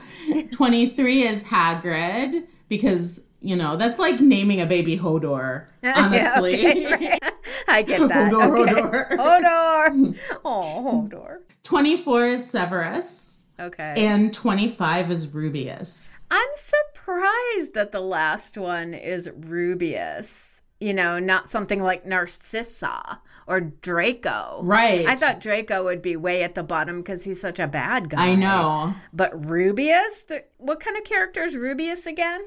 23 0.51 1.23
is 1.23 1.43
Hagrid 1.45 2.45
because, 2.67 3.27
you 3.41 3.55
know, 3.55 3.77
that's 3.77 3.97
like 3.99 4.19
naming 4.19 4.59
a 4.61 4.65
baby 4.65 4.97
Hodor, 4.97 5.65
Yeah, 5.81 5.93
honestly. 5.95 6.67
okay, 6.67 6.85
right. 7.21 7.33
I 7.69 7.81
get 7.83 8.07
that. 8.09 8.31
Hodor, 8.33 8.59
okay. 8.69 8.81
Hodor. 8.81 9.09
Hodor. 9.17 10.17
Oh, 10.45 11.07
Hodor. 11.09 11.37
24 11.63 12.25
is 12.27 12.49
Severus. 12.49 13.45
Okay. 13.59 13.93
And 13.97 14.33
25 14.33 15.09
is 15.09 15.27
Rubeus. 15.27 16.19
I'm 16.29 16.47
surprised 16.55 17.73
that 17.73 17.91
the 17.91 18.01
last 18.01 18.57
one 18.57 18.93
is 18.93 19.29
Rubeus. 19.29 20.61
You 20.79 20.93
know, 20.93 21.17
not 21.17 21.49
something 21.49 21.81
like 21.81 22.05
Narcissa 22.05 23.19
or 23.47 23.61
Draco. 23.61 24.59
Right. 24.63 25.07
I 25.07 25.15
thought 25.15 25.39
Draco 25.39 25.83
would 25.85 26.01
be 26.01 26.15
way 26.15 26.43
at 26.43 26.55
the 26.55 26.63
bottom 26.63 26.97
because 26.97 27.23
he's 27.23 27.39
such 27.41 27.59
a 27.59 27.67
bad 27.67 28.09
guy. 28.09 28.27
I 28.31 28.35
know. 28.35 28.93
But 29.13 29.39
Rubeus? 29.41 30.25
The- 30.27 30.43
What 30.57 30.79
kind 30.79 30.97
of 30.97 31.03
character 31.03 31.43
is 31.43 31.55
Rubeus 31.55 32.05
again? 32.05 32.41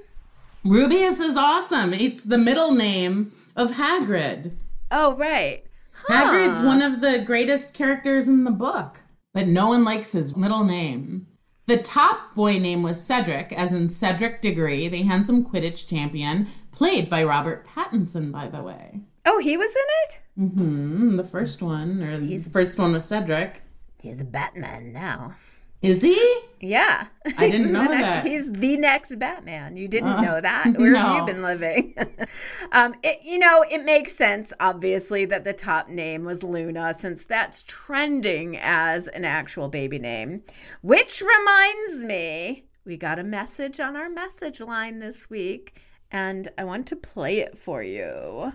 Rubeus 0.65 1.21
is 1.21 1.37
awesome. 1.37 1.95
It's 1.95 2.25
the 2.25 2.39
middle 2.39 2.73
name 2.73 3.33
of 3.57 3.73
Hagrid. 3.73 4.53
Oh, 4.91 5.15
right. 5.17 5.65
Hagrid's 6.09 6.63
one 6.63 6.83
of 6.83 7.01
the 7.01 7.23
greatest 7.25 7.73
characters 7.75 8.29
in 8.29 8.45
the 8.45 8.51
book, 8.51 9.01
but 9.33 9.47
no 9.47 9.69
one 9.69 9.85
likes 9.85 10.13
his 10.13 10.37
middle 10.37 10.65
name. 10.65 11.27
The 11.67 11.77
top 11.79 12.35
boy 12.35 12.59
name 12.59 12.83
was 12.83 13.01
Cedric, 13.03 13.53
as 13.53 13.73
in 13.73 13.89
Cedric 13.89 14.43
Diggory, 14.43 14.89
the 14.89 15.03
handsome 15.03 15.45
Quidditch 15.45 15.87
champion, 15.89 16.49
played 16.73 17.09
by 17.09 17.23
Robert 17.23 17.67
Pattinson, 17.67 18.33
by 18.33 18.49
the 18.49 18.63
way. 18.63 19.01
Oh, 19.33 19.39
he 19.39 19.57
was 19.57 19.71
in 19.71 19.77
it? 20.05 20.21
Mm-hmm. 20.51 21.17
the 21.17 21.25
first 21.25 21.63
one, 21.63 22.03
or 22.03 22.19
He's- 22.19 22.45
the 22.45 22.51
first 22.51 22.77
one 22.79 22.93
was 22.95 23.05
Cedric. 23.05 23.63
He's 24.03 24.23
Batman 24.25 24.93
now. 24.93 25.37
Is 25.83 26.03
he? 26.03 26.19
Yeah. 26.61 27.07
I 27.39 27.49
didn't 27.51 27.73
know 27.73 27.85
next- 27.85 28.01
that. 28.01 28.27
He's 28.27 28.51
the 28.51 28.77
next 28.77 29.17
Batman. 29.19 29.77
You 29.77 29.87
didn't 29.89 30.21
know 30.21 30.41
that? 30.41 30.73
Where 30.77 30.95
have 30.97 31.21
you 31.21 31.33
been 31.33 31.43
living? 31.43 31.95
um, 32.73 32.95
it, 33.05 33.19
you 33.25 33.39
know, 33.39 33.65
it 33.71 33.85
makes 33.85 34.15
sense, 34.17 34.53
obviously, 34.59 35.25
that 35.27 35.45
the 35.45 35.53
top 35.53 35.89
name 35.89 36.25
was 36.25 36.43
Luna, 36.43 36.95
since 36.99 37.25
that's 37.25 37.63
trending 37.63 38.57
as 38.59 39.07
an 39.09 39.25
actual 39.25 39.69
baby 39.69 39.99
name. 40.01 40.43
Which 40.83 41.23
reminds 41.23 42.03
me, 42.03 42.65
we 42.85 42.97
got 42.97 43.19
a 43.21 43.25
message 43.25 43.79
on 43.81 43.95
our 43.97 44.11
message 44.11 44.61
line 44.61 44.99
this 44.99 45.31
week, 45.31 45.81
and 46.11 46.49
I 46.59 46.65
want 46.65 46.87
to 46.89 46.97
play 46.97 47.39
it 47.39 47.57
for 47.57 47.83
you. 47.83 48.53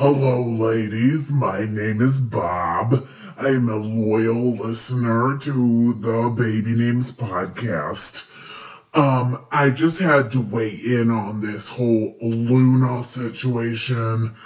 Hello, 0.00 0.40
ladies. 0.40 1.28
My 1.28 1.64
name 1.64 2.00
is 2.00 2.20
Bob. 2.20 3.04
I'm 3.36 3.68
a 3.68 3.74
loyal 3.74 4.54
listener 4.54 5.36
to 5.38 5.92
the 5.94 6.30
Baby 6.30 6.76
Names 6.76 7.10
podcast. 7.10 8.30
Um, 8.94 9.44
I 9.50 9.70
just 9.70 9.98
had 9.98 10.30
to 10.30 10.40
weigh 10.40 10.76
in 10.76 11.10
on 11.10 11.40
this 11.40 11.70
whole 11.70 12.14
Luna 12.22 13.02
situation. 13.02 14.36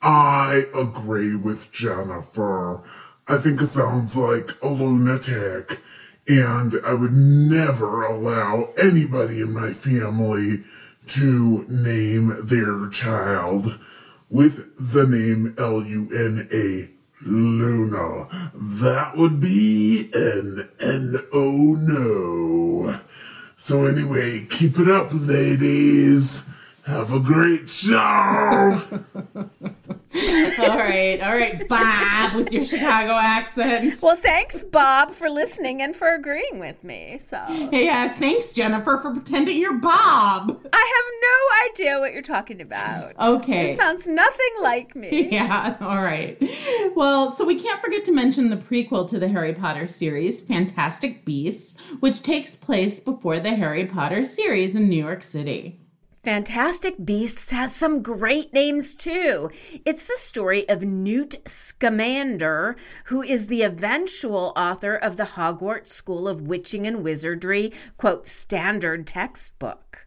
I 0.00 0.66
agree 0.72 1.34
with 1.34 1.72
Jennifer. 1.72 2.80
I 3.26 3.38
think 3.38 3.60
it 3.60 3.66
sounds 3.66 4.14
like 4.14 4.62
a 4.62 4.68
lunatic, 4.68 5.80
and 6.28 6.76
I 6.86 6.94
would 6.94 7.14
never 7.14 8.04
allow 8.04 8.68
anybody 8.78 9.40
in 9.40 9.52
my 9.52 9.72
family 9.72 10.62
to 11.08 11.66
name 11.68 12.46
their 12.46 12.88
child 12.90 13.76
with 14.30 14.72
the 14.78 15.06
name 15.06 15.54
L 15.58 15.82
U 15.82 16.08
N 16.14 16.48
A 16.52 16.88
Luna. 17.22 18.50
That 18.54 19.16
would 19.16 19.40
be 19.40 20.10
an 20.14 20.68
N 20.80 21.16
O 21.32 21.76
no. 21.78 23.00
So 23.58 23.84
anyway, 23.84 24.46
keep 24.46 24.78
it 24.78 24.88
up, 24.88 25.10
ladies. 25.12 26.44
Have 26.90 27.12
a 27.12 27.20
great 27.20 27.68
show. 27.68 27.96
All 30.58 30.76
right, 30.76 31.20
all 31.22 31.36
right, 31.36 31.68
Bob, 31.68 32.34
with 32.34 32.52
your 32.52 32.64
Chicago 32.64 33.12
accent. 33.12 33.96
Well, 34.02 34.16
thanks, 34.16 34.64
Bob, 34.64 35.12
for 35.12 35.30
listening 35.30 35.82
and 35.82 35.94
for 35.94 36.12
agreeing 36.12 36.58
with 36.58 36.82
me. 36.82 37.18
So. 37.18 37.38
Hey, 37.70 37.88
uh, 37.88 38.08
thanks, 38.08 38.52
Jennifer, 38.52 38.98
for 38.98 39.12
pretending 39.12 39.56
you're 39.58 39.78
Bob. 39.78 40.60
I 40.72 40.94
have 40.96 41.70
no 41.70 41.70
idea 41.70 42.00
what 42.00 42.12
you're 42.12 42.22
talking 42.22 42.60
about. 42.60 43.14
Okay. 43.20 43.70
It 43.70 43.78
sounds 43.78 44.08
nothing 44.08 44.50
like 44.60 44.96
me. 44.96 45.28
Yeah, 45.30 45.76
all 45.80 46.02
right. 46.02 46.42
Well, 46.96 47.30
so 47.30 47.46
we 47.46 47.60
can't 47.60 47.80
forget 47.80 48.04
to 48.06 48.12
mention 48.12 48.50
the 48.50 48.56
prequel 48.56 49.08
to 49.10 49.18
the 49.18 49.28
Harry 49.28 49.54
Potter 49.54 49.86
series, 49.86 50.40
Fantastic 50.40 51.24
Beasts, 51.24 51.80
which 52.00 52.22
takes 52.24 52.56
place 52.56 52.98
before 52.98 53.38
the 53.38 53.54
Harry 53.54 53.86
Potter 53.86 54.24
series 54.24 54.74
in 54.74 54.88
New 54.88 55.02
York 55.02 55.22
City. 55.22 55.80
Fantastic 56.22 57.02
Beasts 57.02 57.50
has 57.50 57.74
some 57.74 58.02
great 58.02 58.52
names 58.52 58.94
too. 58.94 59.50
It's 59.86 60.04
the 60.04 60.18
story 60.18 60.68
of 60.68 60.82
Newt 60.82 61.36
Scamander, 61.46 62.76
who 63.04 63.22
is 63.22 63.46
the 63.46 63.62
eventual 63.62 64.52
author 64.54 64.94
of 64.94 65.16
the 65.16 65.24
Hogwarts 65.24 65.86
School 65.86 66.28
of 66.28 66.42
Witching 66.42 66.86
and 66.86 67.02
Wizardry, 67.02 67.72
quote, 67.96 68.26
standard 68.26 69.06
textbook. 69.06 70.06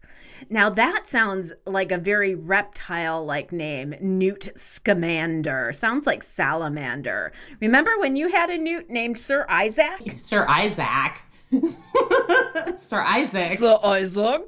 Now 0.52 0.70
that 0.70 1.08
sounds 1.08 1.52
like 1.66 1.92
a 1.92 1.98
very 1.98 2.36
reptile 2.36 3.26
like 3.26 3.52
name, 3.52 3.96
Newt 4.00 4.50
Scamander. 4.56 5.74
Sounds 5.74 6.06
like 6.06 6.22
salamander. 6.22 7.32
Remember 7.60 7.98
when 7.98 8.16
you 8.16 8.28
had 8.28 8.52
a 8.52 8.60
newt 8.60 8.88
named 8.88 9.18
Sir 9.18 9.48
Isaac? 9.50 10.12
Sir 10.18 10.46
Isaac. 10.48 11.24
Sir 12.76 13.02
Isaac. 13.02 13.60
Sir 13.60 13.80
Isaac? 13.84 14.42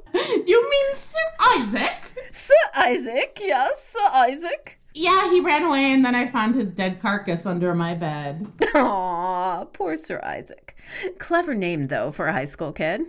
You 0.46 0.70
mean 0.70 0.96
Sir 0.96 1.20
Isaac? 1.40 2.12
Sir 2.32 2.54
Isaac, 2.74 3.38
yes, 3.42 3.88
Sir 3.92 4.08
Isaac. 4.12 4.78
Yeah, 4.94 5.30
he 5.30 5.40
ran 5.40 5.64
away 5.64 5.92
and 5.92 6.04
then 6.04 6.14
I 6.14 6.26
found 6.26 6.54
his 6.54 6.70
dead 6.72 7.00
carcass 7.00 7.44
under 7.44 7.74
my 7.74 7.94
bed. 7.94 8.46
Aw, 8.74 9.64
poor 9.72 9.96
Sir 9.96 10.20
Isaac. 10.22 10.76
Clever 11.18 11.54
name, 11.54 11.88
though, 11.88 12.10
for 12.10 12.26
a 12.26 12.32
high 12.32 12.46
school 12.46 12.72
kid. 12.72 13.02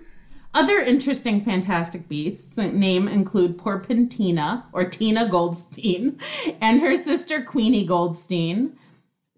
Other 0.53 0.79
interesting 0.79 1.43
Fantastic 1.43 2.10
Beasts 2.10 2.57
name 2.57 3.07
include 3.07 3.57
Porpentina, 3.57 4.63
or 4.73 4.86
Tina 4.86 5.29
Goldstein, 5.29 6.19
and 6.60 6.81
her 6.81 6.97
sister 6.97 7.43
Queenie 7.43 7.86
Goldstein. 7.86 8.77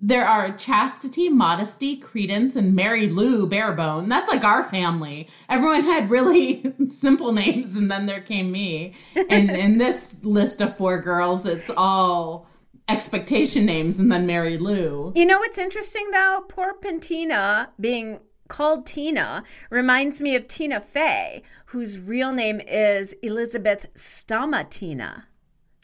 There 0.01 0.25
are 0.25 0.53
Chastity, 0.53 1.27
Modesty, 1.27 1.97
Credence, 1.97 2.55
and 2.55 2.73
Mary 2.73 3.07
Lou 3.09 3.47
Barebone. 3.47 4.07
That's 4.07 4.29
like 4.29 4.45
our 4.45 4.63
family. 4.63 5.27
Everyone 5.49 5.83
had 5.83 6.09
really 6.09 6.73
simple 6.87 7.33
names, 7.33 7.75
and 7.75 7.91
then 7.91 8.05
there 8.05 8.21
came 8.21 8.49
me. 8.51 8.93
And 9.29 9.51
in 9.51 9.77
this 9.77 10.23
list 10.23 10.61
of 10.61 10.77
four 10.77 11.01
girls, 11.01 11.45
it's 11.45 11.69
all 11.75 12.47
expectation 12.87 13.65
names 13.65 13.99
and 13.99 14.11
then 14.11 14.25
Mary 14.25 14.57
Lou. 14.57 15.13
You 15.15 15.25
know 15.25 15.39
what's 15.39 15.57
interesting, 15.57 16.09
though? 16.11 16.43
Porpentina 16.47 17.69
being 17.79 18.19
called 18.47 18.85
Tina 18.85 19.43
reminds 19.69 20.21
me 20.21 20.35
of 20.35 20.47
Tina 20.47 20.81
Fey, 20.81 21.43
whose 21.65 21.99
real 21.99 22.33
name 22.33 22.59
is 22.67 23.13
Elizabeth 23.21 23.87
Stamatina. 23.93 25.25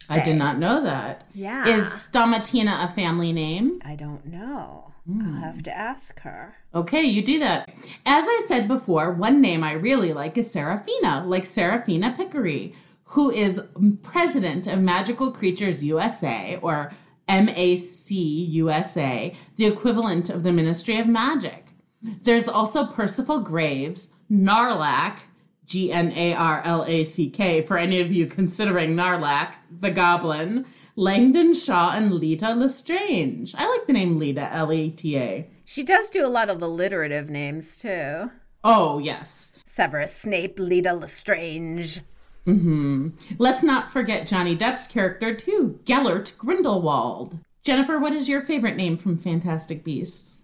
I 0.09 0.23
did 0.23 0.35
not 0.35 0.57
know 0.57 0.83
that. 0.83 1.23
Yeah. 1.33 1.67
Is 1.67 1.83
Stamatina 1.85 2.83
a 2.83 2.87
family 2.87 3.31
name? 3.31 3.81
I 3.83 3.95
don't 3.95 4.25
know. 4.25 4.93
Hmm. 5.07 5.35
I'll 5.35 5.41
have 5.41 5.63
to 5.63 5.75
ask 5.75 6.19
her. 6.21 6.55
Okay, 6.73 7.03
you 7.03 7.23
do 7.23 7.39
that. 7.39 7.69
As 8.05 8.23
I 8.27 8.45
said 8.47 8.67
before, 8.67 9.13
one 9.13 9.41
name 9.41 9.63
I 9.63 9.73
really 9.73 10.13
like 10.13 10.37
is 10.37 10.51
Serafina, 10.51 11.23
like 11.25 11.45
Seraphina 11.45 12.13
Picquery, 12.17 12.73
who 13.03 13.29
is 13.29 13.61
president 14.01 14.67
of 14.67 14.79
Magical 14.79 15.31
Creatures 15.31 15.83
USA, 15.83 16.57
or 16.61 16.91
MAC 17.27 18.09
USA, 18.09 19.35
the 19.55 19.65
equivalent 19.65 20.29
of 20.29 20.43
the 20.43 20.51
Ministry 20.51 20.97
of 20.97 21.07
Magic. 21.07 21.67
There's 22.01 22.47
also 22.47 22.85
Percival 22.85 23.39
Graves, 23.39 24.09
Gnarlak, 24.31 25.19
G 25.65 25.91
N 25.91 26.12
A 26.15 26.34
R 26.34 26.62
L 26.63 26.86
A 26.88 27.04
C 27.04 27.30
K, 27.30 27.62
for 27.62 27.78
any 27.78 27.99
of 28.01 28.12
you 28.12 28.25
considering 28.25 28.95
Gnarlak, 28.95 29.54
the 29.80 29.91
Goblin, 29.91 30.65
Langdon 30.95 31.54
Shaw, 31.54 31.91
and 31.95 32.13
Leta 32.13 32.54
Lestrange. 32.54 33.54
I 33.58 33.67
like 33.67 33.88
the 33.88 33.93
name 33.93 34.17
Leta, 34.17 34.54
L 34.54 34.71
E 34.71 34.91
T 34.91 35.17
A. 35.17 35.49
She 35.65 35.84
does 35.84 36.10
do 36.10 36.25
a 36.25 36.28
lot 36.28 36.49
of 36.49 36.62
alliterative 36.62 37.30
names, 37.30 37.78
too. 37.78 38.30
Oh, 38.63 38.99
yes. 38.99 39.60
Severus 39.65 40.15
Snape, 40.15 40.60
Leta 40.60 40.93
Lestrange. 40.93 42.01
Mhm. 42.47 43.13
Let's 43.39 43.63
not 43.63 43.91
forget 43.91 44.28
Johnny 44.28 44.56
Depp's 44.56 44.88
character, 44.88 45.34
too, 45.34 45.80
Gellert 45.86 46.34
Grindelwald. 46.38 47.39
Jennifer, 47.63 47.97
what 47.97 48.13
is 48.13 48.30
your 48.30 48.41
favorite 48.41 48.75
name 48.75 48.97
from 48.97 49.17
Fantastic 49.17 49.84
Beasts? 49.84 50.43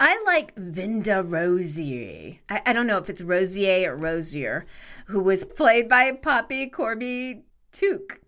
I 0.00 0.22
like 0.26 0.54
Vinda 0.56 1.22
Rosier. 1.28 2.38
I, 2.48 2.62
I 2.66 2.72
don't 2.72 2.86
know 2.86 2.98
if 2.98 3.08
it's 3.08 3.22
Rosier 3.22 3.92
or 3.92 3.96
Rosier, 3.96 4.66
who 5.06 5.20
was 5.20 5.44
played 5.44 5.88
by 5.88 6.12
Poppy 6.12 6.66
Corby 6.66 7.44
Tuech. 7.72 8.18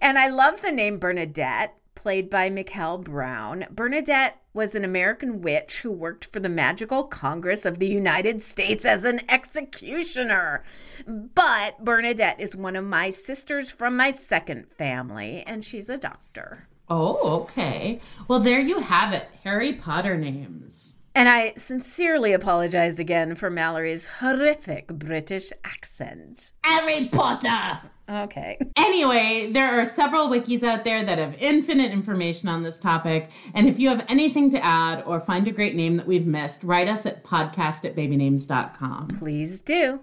And 0.00 0.18
I 0.18 0.28
love 0.28 0.60
the 0.60 0.70
name 0.70 0.98
Bernadette, 0.98 1.74
played 1.94 2.28
by 2.28 2.50
Mikkel 2.50 3.02
Brown. 3.02 3.64
Bernadette 3.70 4.38
was 4.52 4.74
an 4.74 4.84
American 4.84 5.40
witch 5.40 5.80
who 5.80 5.90
worked 5.90 6.26
for 6.26 6.40
the 6.40 6.48
Magical 6.48 7.04
Congress 7.04 7.64
of 7.64 7.78
the 7.78 7.86
United 7.86 8.42
States 8.42 8.84
as 8.84 9.04
an 9.04 9.20
executioner. 9.30 10.62
But 11.06 11.82
Bernadette 11.82 12.40
is 12.40 12.54
one 12.54 12.76
of 12.76 12.84
my 12.84 13.08
sisters 13.08 13.70
from 13.70 13.96
my 13.96 14.10
second 14.10 14.70
family, 14.70 15.42
and 15.46 15.64
she's 15.64 15.88
a 15.88 15.96
doctor. 15.96 16.68
Oh, 16.88 17.40
okay. 17.42 18.00
Well, 18.28 18.40
there 18.40 18.60
you 18.60 18.80
have 18.80 19.12
it 19.12 19.28
Harry 19.44 19.72
Potter 19.72 20.16
names. 20.16 21.02
And 21.14 21.28
I 21.28 21.52
sincerely 21.56 22.32
apologize 22.32 22.98
again 22.98 23.34
for 23.34 23.50
Mallory's 23.50 24.06
horrific 24.06 24.86
British 24.88 25.52
accent. 25.64 26.52
Harry 26.64 27.08
Potter! 27.12 27.80
Okay. 28.10 28.58
Anyway, 28.76 29.50
there 29.52 29.80
are 29.80 29.84
several 29.84 30.28
wikis 30.28 30.62
out 30.62 30.84
there 30.84 31.04
that 31.04 31.18
have 31.18 31.34
infinite 31.38 31.92
information 31.92 32.48
on 32.48 32.62
this 32.62 32.78
topic. 32.78 33.30
And 33.54 33.68
if 33.68 33.78
you 33.78 33.88
have 33.88 34.04
anything 34.08 34.50
to 34.50 34.64
add 34.64 35.04
or 35.06 35.20
find 35.20 35.46
a 35.48 35.52
great 35.52 35.74
name 35.74 35.96
that 35.98 36.06
we've 36.06 36.26
missed, 36.26 36.64
write 36.64 36.88
us 36.88 37.06
at 37.06 37.24
podcast 37.24 37.84
at 37.84 37.94
babynames.com. 37.94 39.08
Please 39.08 39.60
do. 39.60 40.00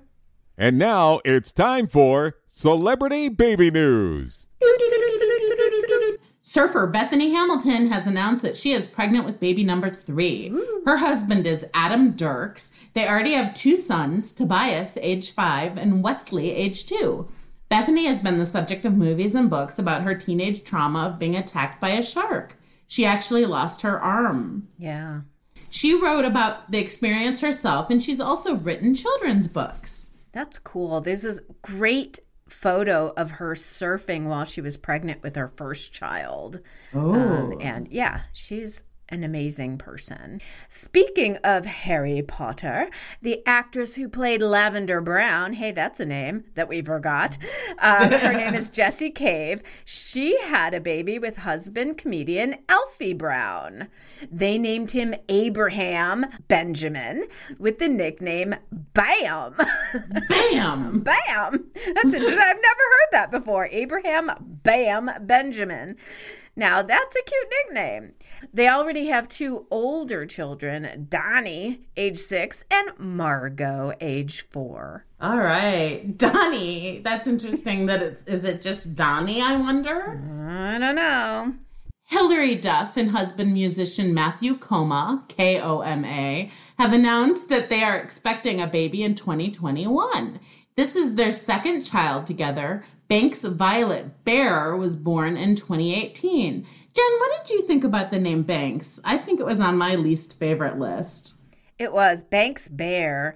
And 0.58 0.78
now 0.78 1.20
it's 1.24 1.54
time 1.54 1.88
for 1.88 2.36
Celebrity 2.46 3.30
Baby 3.30 3.72
News. 3.72 4.48
Surfer 6.50 6.88
Bethany 6.88 7.30
Hamilton 7.30 7.90
has 7.92 8.08
announced 8.08 8.42
that 8.42 8.58
she 8.58 8.72
is 8.72 8.88
pregnant 8.88 9.24
with 9.24 9.40
baby 9.40 9.64
number 9.64 9.92
three. 9.92 10.52
Her 10.84 10.98
husband 10.98 11.46
is 11.46 11.68
Adam 11.76 12.14
Dirks. 12.14 12.72
They 12.96 13.08
already 13.08 13.34
have 13.34 13.54
two 13.54 13.78
sons 13.78 14.34
Tobias, 14.34 14.98
age 15.00 15.30
five, 15.30 15.78
and 15.78 16.04
Wesley, 16.04 16.50
age 16.50 16.88
two. 16.88 17.30
Bethany 17.70 18.08
has 18.08 18.20
been 18.20 18.40
the 18.40 18.48
subject 18.48 18.84
of 18.84 18.98
movies 18.98 19.36
and 19.36 19.48
books 19.48 19.78
about 19.78 20.02
her 20.02 20.16
teenage 20.16 20.64
trauma 20.64 21.06
of 21.06 21.20
being 21.20 21.36
attacked 21.36 21.80
by 21.80 21.90
a 21.90 22.02
shark. 22.02 22.58
She 22.88 23.06
actually 23.06 23.46
lost 23.46 23.84
her 23.84 24.02
arm. 24.02 24.70
Yeah. 24.80 25.22
She 25.70 25.94
wrote 25.94 26.26
about 26.26 26.72
the 26.72 26.80
experience 26.80 27.42
herself, 27.42 27.92
and 27.92 28.02
she's 28.02 28.20
also 28.20 28.56
written 28.56 28.96
children's 28.96 29.48
books. 29.48 30.14
That's 30.32 30.58
cool. 30.58 31.00
There's 31.00 31.22
this 31.22 31.42
great 31.62 32.22
photo 32.50 33.14
of 33.16 33.32
her 33.32 33.54
surfing 33.54 34.26
while 34.26 34.46
she 34.46 34.62
was 34.62 34.78
pregnant 34.78 35.22
with 35.24 35.36
her 35.36 35.48
first 35.48 35.94
child. 35.94 36.62
Oh. 36.94 37.14
Um, 37.14 37.58
and 37.60 37.88
yeah, 37.88 38.22
she's 38.34 38.84
an 39.10 39.24
amazing 39.24 39.78
person. 39.78 40.40
Speaking 40.68 41.38
of 41.44 41.66
Harry 41.66 42.22
Potter, 42.22 42.90
the 43.22 43.46
actress 43.46 43.96
who 43.96 44.08
played 44.08 44.42
Lavender 44.42 45.02
Brown, 45.02 45.54
hey, 45.54 45.72
that's 45.72 46.00
a 46.00 46.06
name 46.06 46.46
that 46.56 46.70
we 46.70 46.82
forgot. 46.82 47.38
Um, 47.80 48.12
her 48.12 48.34
name 48.34 48.54
is 48.54 48.70
Jessie 48.70 49.12
Cave. 49.12 49.64
She 49.86 50.40
had 50.42 50.74
a 50.74 50.80
baby 50.80 51.20
with 51.20 51.38
husband 51.38 51.98
comedian 51.98 52.56
Alfie 52.70 53.14
Brown. 53.14 53.88
They 54.32 54.58
named 54.58 54.92
him 54.92 55.14
Abraham 55.28 56.26
Benjamin 56.48 57.28
with 57.58 57.80
the 57.80 57.90
nickname 57.90 58.56
Bam. 58.94 59.56
Bam! 60.30 61.00
Bam. 61.00 61.72
That's 61.74 62.14
it. 62.14 62.22
I've 62.22 62.36
never 62.36 62.86
heard 62.86 63.12
that 63.12 63.32
before. 63.32 63.68
Abraham 63.72 64.59
Bam 64.64 65.10
Benjamin. 65.22 65.98
Now, 66.56 66.82
that's 66.82 67.16
a 67.16 67.22
cute 67.22 67.54
nickname. 67.66 68.14
They 68.54 68.68
already 68.68 69.08
have 69.08 69.30
two 69.30 69.66
older 69.72 70.26
children 70.26 71.08
Donnie, 71.10 71.88
age 71.96 72.18
six, 72.18 72.66
and 72.70 72.92
Margot, 72.98 73.94
age 74.02 74.42
four. 74.50 75.06
All 75.22 75.38
right. 75.38 76.18
Donnie. 76.18 77.02
That's 77.04 77.28
interesting 77.28 77.86
that 77.86 78.02
it's, 78.02 78.24
is 78.24 78.44
it 78.44 78.62
just 78.62 78.96
Donnie, 78.96 79.42
I 79.42 79.56
wonder? 79.56 80.22
I 80.50 80.80
don't 80.80 80.96
know. 80.96 81.56
Hilary 82.10 82.56
Duff 82.56 82.98
and 82.98 83.12
husband 83.12 83.54
musician 83.54 84.16
Matthew 84.16 84.58
Koma, 84.58 85.24
K 85.28 85.62
O 85.62 85.82
M 85.82 86.04
A, 86.04 86.52
have 86.80 86.92
announced 86.92 87.50
that 87.50 87.70
they 87.70 87.84
are 87.84 87.98
expecting 87.98 88.60
a 88.60 88.66
baby 88.66 89.04
in 89.04 89.14
2021. 89.14 90.40
This 90.76 90.96
is 90.96 91.16
their 91.16 91.32
second 91.32 91.84
child 91.84 92.26
together. 92.26 92.84
Banks 93.10 93.44
Violet 93.44 94.24
Bear 94.24 94.76
was 94.76 94.96
born 94.96 95.36
in 95.36 95.56
2018. 95.56 96.68
Jen, 96.94 97.06
what 97.20 97.44
did 97.44 97.56
you 97.56 97.66
think 97.66 97.84
about 97.84 98.12
the 98.12 98.20
name 98.20 98.44
Banks? 98.44 99.02
I 99.04 99.18
think 99.18 99.40
it 99.40 99.48
was 99.48 99.60
on 99.60 99.80
my 99.80 99.96
least 99.96 100.38
favorite 100.38 100.78
list. 100.78 101.42
It 101.80 101.92
was 101.92 102.22
Banks 102.22 102.68
Bear. 102.68 103.36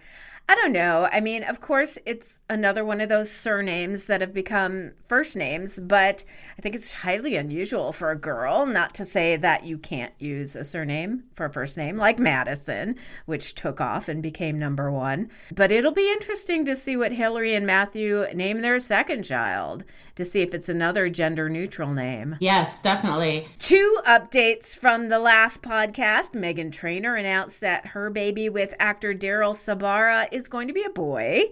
I 0.50 0.56
don't 0.56 0.74
know. 0.74 1.08
I 1.10 1.22
mean, 1.22 1.44
of 1.44 1.62
course, 1.62 1.98
it's 2.06 2.42
another 2.50 2.84
one 2.84 3.00
of 3.00 3.08
those 3.08 3.32
surnames 3.32 4.08
that 4.08 4.20
have 4.20 4.34
become 4.34 4.92
first 5.08 5.38
names, 5.38 5.80
but 5.80 6.26
I 6.58 6.62
think 6.62 6.76
it's 6.76 6.92
highly 6.92 7.38
unusual 7.38 7.94
for 7.94 8.12
a 8.12 8.18
girl. 8.18 8.66
Not 8.66 8.94
to 8.96 9.06
say 9.06 9.38
that 9.38 9.64
you 9.64 9.78
can't 9.78 10.14
use 10.20 10.58
a 10.58 10.66
surname 10.66 11.24
for 11.34 11.46
a 11.46 11.52
first 11.52 11.78
name, 11.78 11.96
like 11.96 12.20
Madison, 12.20 12.98
which 13.26 13.56
took 13.56 13.80
off 13.80 14.10
and 14.10 14.22
became 14.22 14.60
number 14.60 14.92
one. 14.92 15.30
But 15.56 15.72
it'll 15.72 15.94
be 15.94 16.12
interesting 16.12 16.66
to 16.66 16.76
see 16.76 16.98
what 16.98 17.14
Hilary 17.14 17.56
and 17.56 17.66
Matthew 17.66 18.26
name 18.34 18.62
their 18.62 18.80
second 18.80 19.24
child 19.24 19.86
to 20.16 20.26
see 20.26 20.42
if 20.42 20.54
it's 20.54 20.70
another 20.70 21.10
gender 21.10 21.50
neutral 21.50 21.92
name. 21.94 22.38
Yes, 22.40 22.82
definitely. 22.82 23.48
Two 23.60 23.98
updates 24.06 24.78
from 24.78 25.10
the 25.10 25.20
last 25.20 25.62
podcast. 25.62 26.34
Meghan 26.34 26.72
Trainor 26.72 27.16
announced 27.16 27.62
that 27.62 27.88
her 27.88 28.10
baby 28.10 28.50
with 28.50 28.76
actor 28.80 29.14
Daryl 29.14 29.54
Sabara 29.54 30.28
is 30.32 30.48
going 30.48 30.68
to 30.68 30.74
be 30.74 30.84
a 30.84 30.90
boy. 30.90 31.44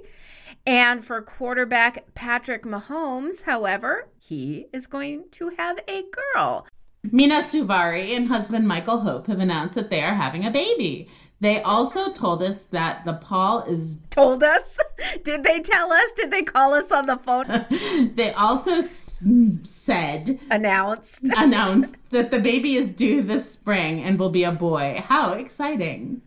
And 0.66 1.04
for 1.04 1.22
quarterback 1.22 2.14
Patrick 2.14 2.64
Mahomes, 2.64 3.44
however, 3.44 4.10
he 4.20 4.68
is 4.72 4.86
going 4.88 5.26
to 5.32 5.50
have 5.58 5.80
a 5.88 6.04
girl. 6.36 6.68
Mena 7.04 7.40
Suvari 7.40 8.16
and 8.16 8.28
husband 8.28 8.68
Michael 8.68 9.00
Hope 9.00 9.26
have 9.26 9.40
announced 9.40 9.74
that 9.74 9.90
they 9.90 10.04
are 10.04 10.14
having 10.14 10.46
a 10.46 10.52
baby. 10.52 11.10
They 11.42 11.60
also 11.64 12.12
told 12.12 12.44
us 12.44 12.66
that 12.66 13.04
the 13.04 13.14
Paul 13.14 13.64
is. 13.64 13.98
Told 14.12 14.44
us? 14.44 14.78
Did 15.24 15.44
they 15.44 15.60
tell 15.60 15.92
us? 15.92 16.14
Did 16.14 16.30
they 16.30 16.44
call 16.44 16.76
us 16.76 16.92
on 16.92 17.08
the 17.08 17.18
phone? 17.18 17.48
they 18.16 18.32
also 18.34 18.74
s- 18.74 19.28
said. 19.64 20.40
Announced. 20.52 21.28
announced 21.38 21.96
that 22.12 22.30
the 22.30 22.40
baby 22.40 22.76
is 22.76 22.94
due 22.94 23.24
this 23.24 23.52
spring 23.52 24.04
and 24.04 24.20
will 24.20 24.30
be 24.30 24.44
a 24.44 24.52
boy. 24.52 25.02
How 25.04 25.34
exciting! 25.34 26.22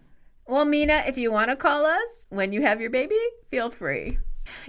Well, 0.47 0.65
Mena, 0.65 1.05
if 1.07 1.17
you 1.17 1.31
want 1.31 1.51
to 1.51 1.57
call 1.57 1.87
us 1.87 2.27
when 2.29 2.53
you 2.53 2.63
have 2.63 2.81
your 2.81 2.91
baby, 2.91 3.19
feel 3.51 3.71
free. 3.71 4.19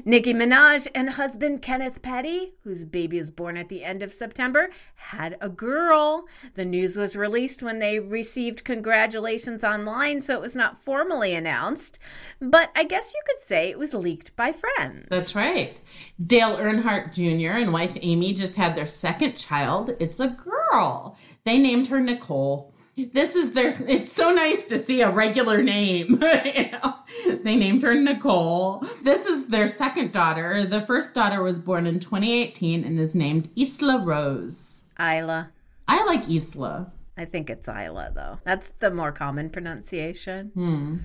Nicki 0.04 0.34
Minaj 0.34 0.88
and 0.94 1.12
husband 1.12 1.62
Kenneth 1.62 2.02
Petty, 2.02 2.54
whose 2.64 2.84
baby 2.84 3.18
is 3.18 3.32
born 3.32 3.58
at 3.58 3.70
the 3.70 3.84
end 3.84 4.04
of 4.04 4.12
September, 4.12 4.70
had 4.96 5.38
a 5.42 5.50
girl. 5.50 6.28
The 6.56 6.66
news 6.66 6.98
was 6.98 7.16
released 7.16 7.64
when 7.64 7.80
they 7.80 8.00
received 8.00 8.64
congratulations 8.64 9.64
online, 9.64 10.22
so 10.22 10.36
it 10.36 10.42
was 10.42 10.56
not 10.56 10.78
formally 10.78 11.34
announced. 11.34 12.00
But 12.40 12.72
I 12.76 12.84
guess 12.84 13.14
you 13.14 13.22
could 13.26 13.40
say 13.40 13.70
it 13.70 13.80
was 13.80 13.94
leaked 13.94 14.36
by 14.36 14.52
friends. 14.52 15.08
That's 15.10 15.36
right. 15.36 15.80
Dale 16.26 16.58
Earnhardt 16.58 17.14
Jr. 17.14 17.58
and 17.58 17.74
wife 17.74 17.98
Amy 18.02 18.34
just 18.34 18.56
had 18.56 18.76
their 18.76 18.88
second 18.88 19.36
child. 19.36 19.96
It's 20.00 20.20
a 20.20 20.30
girl. 20.30 21.18
They 21.44 21.60
named 21.60 21.88
her 21.88 22.00
Nicole 22.00 22.74
this 22.98 23.36
is 23.36 23.54
their 23.54 23.74
it's 23.88 24.12
so 24.12 24.32
nice 24.32 24.66
to 24.66 24.78
see 24.78 25.02
a 25.02 25.10
regular 25.10 25.62
name. 25.62 26.22
You 26.46 26.72
know? 26.72 26.96
They 27.44 27.56
named 27.56 27.82
her 27.84 27.96
nicole. 27.96 28.84
This 29.04 29.26
is 29.26 29.48
their 29.48 29.68
second 29.68 30.12
daughter. 30.12 30.66
The 30.66 30.82
first 30.82 31.14
daughter 31.14 31.42
was 31.42 31.60
born 31.60 31.86
in 31.86 32.00
2018 32.00 32.84
and 32.84 33.00
is 33.00 33.16
named 33.16 33.50
isla 33.58 34.00
rose. 34.04 34.86
Isla. 35.00 35.52
I 35.88 36.06
like 36.06 36.30
isla. 36.30 36.92
I 37.18 37.26
think 37.26 37.50
it's 37.50 37.68
isla 37.68 38.12
though. 38.14 38.40
That's 38.44 38.70
the 38.80 38.92
more 38.92 39.12
common 39.12 39.50
pronunciation. 39.50 40.52
Hmm. 40.54 40.98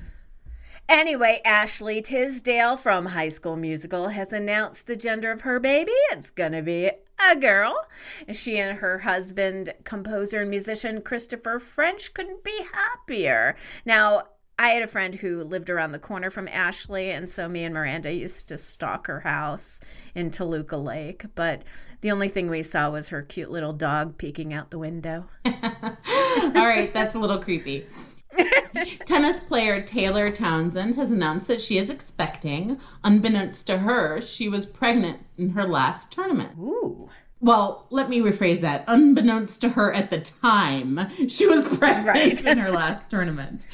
Anyway, 0.90 1.40
Ashley 1.44 2.03
Tisdale 2.03 2.76
from 2.76 3.07
High 3.07 3.29
School 3.29 3.57
Musical 3.57 4.09
has 4.09 4.33
announced 4.33 4.88
the 4.88 4.96
gender 4.96 5.31
of 5.31 5.42
her 5.42 5.61
baby. 5.61 5.92
It's 6.11 6.31
going 6.31 6.50
to 6.50 6.62
be 6.62 6.90
a 7.31 7.37
girl. 7.37 7.87
She 8.33 8.59
and 8.59 8.76
her 8.76 8.98
husband, 8.98 9.72
composer 9.85 10.40
and 10.40 10.50
musician 10.50 11.00
Christopher 11.00 11.61
French, 11.61 12.12
couldn't 12.12 12.42
be 12.42 12.64
happier. 12.74 13.55
Now, 13.87 14.24
I 14.59 14.70
had 14.70 14.83
a 14.83 14.88
friend 14.88 15.14
who 15.14 15.44
lived 15.44 15.70
around 15.70 15.92
the 15.92 16.00
corner 16.00 16.29
from 16.29 16.48
Ashley, 16.48 17.12
and 17.12 17.31
so 17.31 17.48
me 17.48 17.62
and 17.62 17.72
Miranda 17.72 18.12
used 18.12 18.48
to 18.48 18.59
stalk 18.59 19.07
her 19.07 19.20
house 19.20 19.81
in 20.16 20.33
Toluca 20.33 20.76
Lake. 20.76 21.24
But 21.37 21.62
the 22.00 22.11
only 22.11 22.29
thing 22.29 22.50
we 22.50 22.64
saw 22.64 22.90
was 22.90 23.11
her 23.11 23.22
cute 23.22 23.53
little 23.53 23.72
dog 23.72 24.18
peeking 24.18 24.53
out 24.53 24.72
the 24.72 24.79
window. 24.81 25.26
All 25.46 26.66
right, 26.66 26.92
that's 26.92 27.14
a 27.14 27.20
little 27.20 27.38
creepy. 27.38 27.87
Tennis 29.04 29.40
player 29.40 29.82
Taylor 29.82 30.30
Townsend 30.30 30.96
has 30.96 31.12
announced 31.12 31.48
that 31.48 31.60
she 31.60 31.78
is 31.78 31.90
expecting. 31.90 32.80
Unbeknownst 33.04 33.66
to 33.66 33.78
her, 33.78 34.20
she 34.20 34.48
was 34.48 34.66
pregnant 34.66 35.20
in 35.36 35.50
her 35.50 35.66
last 35.66 36.12
tournament. 36.12 36.52
Ooh. 36.58 37.10
Well, 37.42 37.86
let 37.88 38.10
me 38.10 38.20
rephrase 38.20 38.60
that. 38.60 38.84
Unbeknownst 38.86 39.62
to 39.62 39.70
her 39.70 39.92
at 39.94 40.10
the 40.10 40.20
time, 40.20 41.08
she 41.28 41.46
was 41.46 41.78
pregnant 41.78 42.06
right. 42.06 42.46
in 42.46 42.58
her 42.58 42.70
last 42.70 43.08
tournament. 43.08 43.66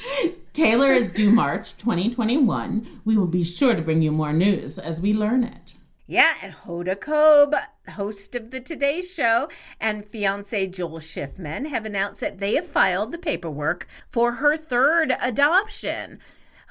Taylor 0.53 0.93
is 0.93 1.11
due 1.11 1.31
March 1.31 1.77
2021. 1.77 3.01
We 3.03 3.17
will 3.17 3.27
be 3.27 3.43
sure 3.43 3.75
to 3.75 3.81
bring 3.81 4.01
you 4.01 4.11
more 4.11 4.31
news 4.31 4.79
as 4.79 5.01
we 5.01 5.13
learn 5.13 5.43
it. 5.43 5.73
Yeah, 6.09 6.35
and 6.41 6.53
Hoda 6.53 6.95
Kotb, 6.95 7.61
host 7.89 8.33
of 8.33 8.49
the 8.49 8.61
Today 8.61 9.01
Show, 9.01 9.49
and 9.81 10.05
fiance 10.05 10.67
Joel 10.67 10.99
Schiffman 10.99 11.67
have 11.67 11.85
announced 11.85 12.21
that 12.21 12.37
they 12.37 12.55
have 12.55 12.65
filed 12.65 13.11
the 13.11 13.17
paperwork 13.17 13.85
for 14.09 14.31
her 14.31 14.55
third 14.55 15.13
adoption. 15.21 16.21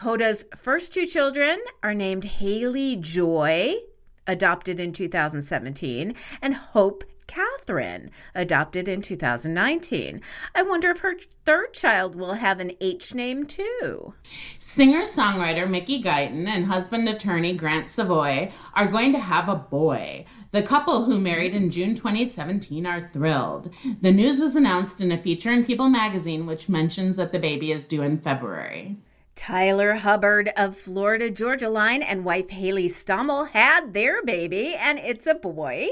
Hoda's 0.00 0.46
first 0.56 0.94
two 0.94 1.04
children 1.04 1.58
are 1.82 1.92
named 1.92 2.24
Haley 2.24 2.96
Joy, 2.96 3.74
adopted 4.26 4.80
in 4.80 4.92
2017, 4.92 6.14
and 6.40 6.54
Hope 6.54 7.04
Catherine, 7.26 8.10
adopted 8.34 8.88
in 8.88 9.02
2019. 9.02 10.20
I 10.54 10.62
wonder 10.62 10.90
if 10.90 10.98
her 10.98 11.16
third 11.44 11.74
child 11.74 12.14
will 12.14 12.34
have 12.34 12.60
an 12.60 12.72
H 12.80 13.14
name 13.14 13.46
too. 13.46 14.14
Singer 14.58 15.02
songwriter 15.02 15.68
Mickey 15.68 16.02
Guyton 16.02 16.46
and 16.46 16.66
husband 16.66 17.08
attorney 17.08 17.54
Grant 17.54 17.90
Savoy 17.90 18.52
are 18.74 18.86
going 18.86 19.12
to 19.12 19.18
have 19.18 19.48
a 19.48 19.56
boy. 19.56 20.24
The 20.52 20.62
couple 20.62 21.04
who 21.04 21.20
married 21.20 21.54
in 21.54 21.70
June 21.70 21.94
2017 21.94 22.86
are 22.86 23.00
thrilled. 23.00 23.70
The 24.00 24.12
news 24.12 24.40
was 24.40 24.56
announced 24.56 25.00
in 25.00 25.12
a 25.12 25.18
feature 25.18 25.52
in 25.52 25.64
People 25.64 25.90
magazine, 25.90 26.46
which 26.46 26.68
mentions 26.68 27.16
that 27.16 27.32
the 27.32 27.38
baby 27.38 27.72
is 27.72 27.86
due 27.86 28.02
in 28.02 28.18
February. 28.18 28.96
Tyler 29.36 29.92
Hubbard 29.92 30.50
of 30.56 30.74
Florida 30.74 31.30
Georgia 31.30 31.68
Line 31.68 32.02
and 32.02 32.24
wife 32.24 32.48
Haley 32.48 32.88
Stommel 32.88 33.50
had 33.50 33.92
their 33.92 34.22
baby, 34.24 34.74
and 34.74 34.98
it's 34.98 35.26
a 35.26 35.34
boy. 35.34 35.88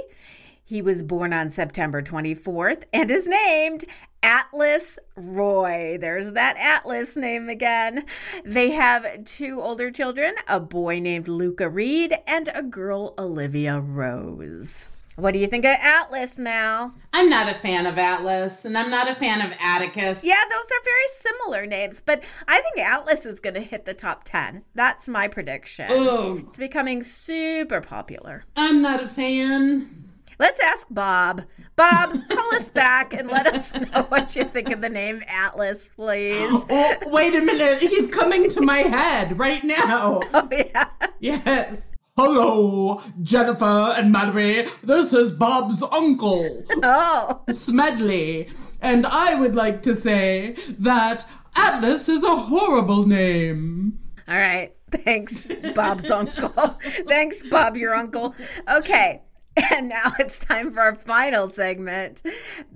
He 0.66 0.80
was 0.80 1.02
born 1.02 1.34
on 1.34 1.50
September 1.50 2.00
24th 2.00 2.84
and 2.90 3.10
is 3.10 3.28
named 3.28 3.84
Atlas 4.22 4.98
Roy. 5.14 5.98
There's 6.00 6.30
that 6.30 6.56
Atlas 6.56 7.18
name 7.18 7.50
again. 7.50 8.06
They 8.46 8.70
have 8.70 9.24
two 9.24 9.60
older 9.60 9.90
children 9.90 10.34
a 10.48 10.60
boy 10.60 11.00
named 11.00 11.28
Luca 11.28 11.68
Reed 11.68 12.16
and 12.26 12.48
a 12.54 12.62
girl, 12.62 13.12
Olivia 13.18 13.78
Rose. 13.78 14.88
What 15.16 15.32
do 15.32 15.38
you 15.38 15.46
think 15.46 15.66
of 15.66 15.76
Atlas, 15.78 16.38
Mal? 16.38 16.94
I'm 17.12 17.28
not 17.28 17.48
a 17.48 17.54
fan 17.54 17.84
of 17.84 17.98
Atlas, 17.98 18.64
and 18.64 18.76
I'm 18.76 18.90
not 18.90 19.08
a 19.08 19.14
fan 19.14 19.42
of 19.42 19.54
Atticus. 19.60 20.24
Yeah, 20.24 20.40
those 20.50 20.64
are 20.64 20.82
very 20.82 21.08
similar 21.14 21.66
names, 21.66 22.02
but 22.04 22.24
I 22.48 22.60
think 22.60 22.78
Atlas 22.78 23.26
is 23.26 23.38
going 23.38 23.54
to 23.54 23.60
hit 23.60 23.84
the 23.84 23.94
top 23.94 24.24
10. 24.24 24.64
That's 24.74 25.08
my 25.08 25.28
prediction. 25.28 25.86
Oh. 25.90 26.38
It's 26.38 26.56
becoming 26.56 27.02
super 27.02 27.80
popular. 27.82 28.44
I'm 28.56 28.82
not 28.82 29.02
a 29.02 29.06
fan. 29.06 30.03
Let's 30.38 30.60
ask 30.60 30.86
Bob. 30.90 31.42
Bob, 31.76 32.10
call 32.28 32.54
us 32.54 32.68
back 32.68 33.12
and 33.14 33.28
let 33.28 33.46
us 33.46 33.74
know 33.92 34.02
what 34.08 34.34
you 34.36 34.44
think 34.44 34.70
of 34.70 34.80
the 34.80 34.88
name 34.88 35.22
Atlas, 35.28 35.88
please. 35.94 36.50
Oh, 36.70 36.94
wait 37.06 37.34
a 37.34 37.40
minute. 37.40 37.82
He's 37.82 38.10
coming 38.10 38.48
to 38.50 38.60
my 38.60 38.78
head 38.78 39.38
right 39.38 39.62
now. 39.64 40.20
Oh, 40.34 40.48
yeah. 40.50 40.86
Yes. 41.20 41.90
Hello, 42.16 43.00
Jennifer 43.22 43.94
and 43.96 44.12
Mallory. 44.12 44.66
This 44.84 45.12
is 45.12 45.32
Bob's 45.32 45.82
uncle, 45.82 46.62
Oh. 46.82 47.40
Smedley. 47.50 48.48
And 48.80 49.04
I 49.06 49.34
would 49.34 49.56
like 49.56 49.82
to 49.82 49.94
say 49.96 50.56
that 50.78 51.26
Atlas 51.56 52.08
is 52.08 52.22
a 52.22 52.36
horrible 52.36 53.04
name. 53.06 53.98
All 54.28 54.36
right. 54.38 54.72
Thanks, 54.92 55.48
Bob's 55.74 56.08
uncle. 56.10 56.48
Thanks, 57.08 57.42
Bob, 57.48 57.76
your 57.76 57.94
uncle. 57.96 58.32
Okay. 58.70 59.22
And 59.70 59.88
now 59.88 60.12
it's 60.18 60.44
time 60.44 60.72
for 60.72 60.80
our 60.80 60.94
final 60.94 61.48
segment, 61.48 62.22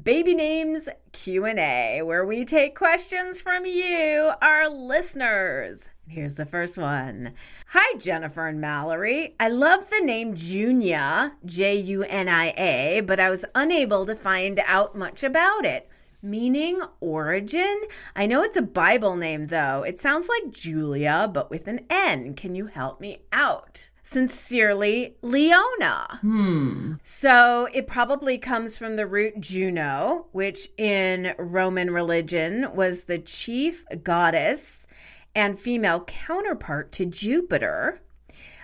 Baby 0.02 0.34
Names 0.34 0.88
Q&A, 1.12 2.02
where 2.02 2.24
we 2.24 2.44
take 2.44 2.76
questions 2.76 3.40
from 3.40 3.66
you, 3.66 4.30
our 4.40 4.68
listeners. 4.68 5.90
Here's 6.06 6.34
the 6.34 6.46
first 6.46 6.78
one. 6.78 7.34
Hi, 7.68 7.98
Jennifer 7.98 8.46
and 8.46 8.60
Mallory. 8.60 9.34
I 9.40 9.48
love 9.48 9.90
the 9.90 10.00
name 10.00 10.34
Junia, 10.34 11.32
J 11.44 11.76
U 11.76 12.04
N 12.04 12.28
I 12.28 12.54
A, 12.56 13.00
but 13.00 13.18
I 13.18 13.30
was 13.30 13.44
unable 13.54 14.06
to 14.06 14.14
find 14.14 14.60
out 14.66 14.94
much 14.96 15.24
about 15.24 15.64
it. 15.64 15.88
Meaning, 16.20 16.80
origin? 17.00 17.80
I 18.16 18.26
know 18.26 18.42
it's 18.42 18.56
a 18.56 18.62
Bible 18.62 19.14
name, 19.14 19.46
though. 19.46 19.84
It 19.84 20.00
sounds 20.00 20.28
like 20.28 20.52
Julia, 20.52 21.30
but 21.32 21.48
with 21.48 21.68
an 21.68 21.86
N. 21.88 22.34
Can 22.34 22.56
you 22.56 22.66
help 22.66 23.00
me 23.00 23.22
out? 23.32 23.90
Sincerely, 24.02 25.16
Leona. 25.22 26.18
Hmm. 26.22 26.94
So 27.02 27.68
it 27.72 27.86
probably 27.86 28.36
comes 28.36 28.76
from 28.76 28.96
the 28.96 29.06
root 29.06 29.40
Juno, 29.40 30.26
which 30.32 30.68
in 30.76 31.34
Roman 31.38 31.92
religion 31.92 32.74
was 32.74 33.04
the 33.04 33.18
chief 33.18 33.84
goddess 34.02 34.88
and 35.36 35.56
female 35.56 36.04
counterpart 36.04 36.90
to 36.92 37.06
Jupiter, 37.06 38.00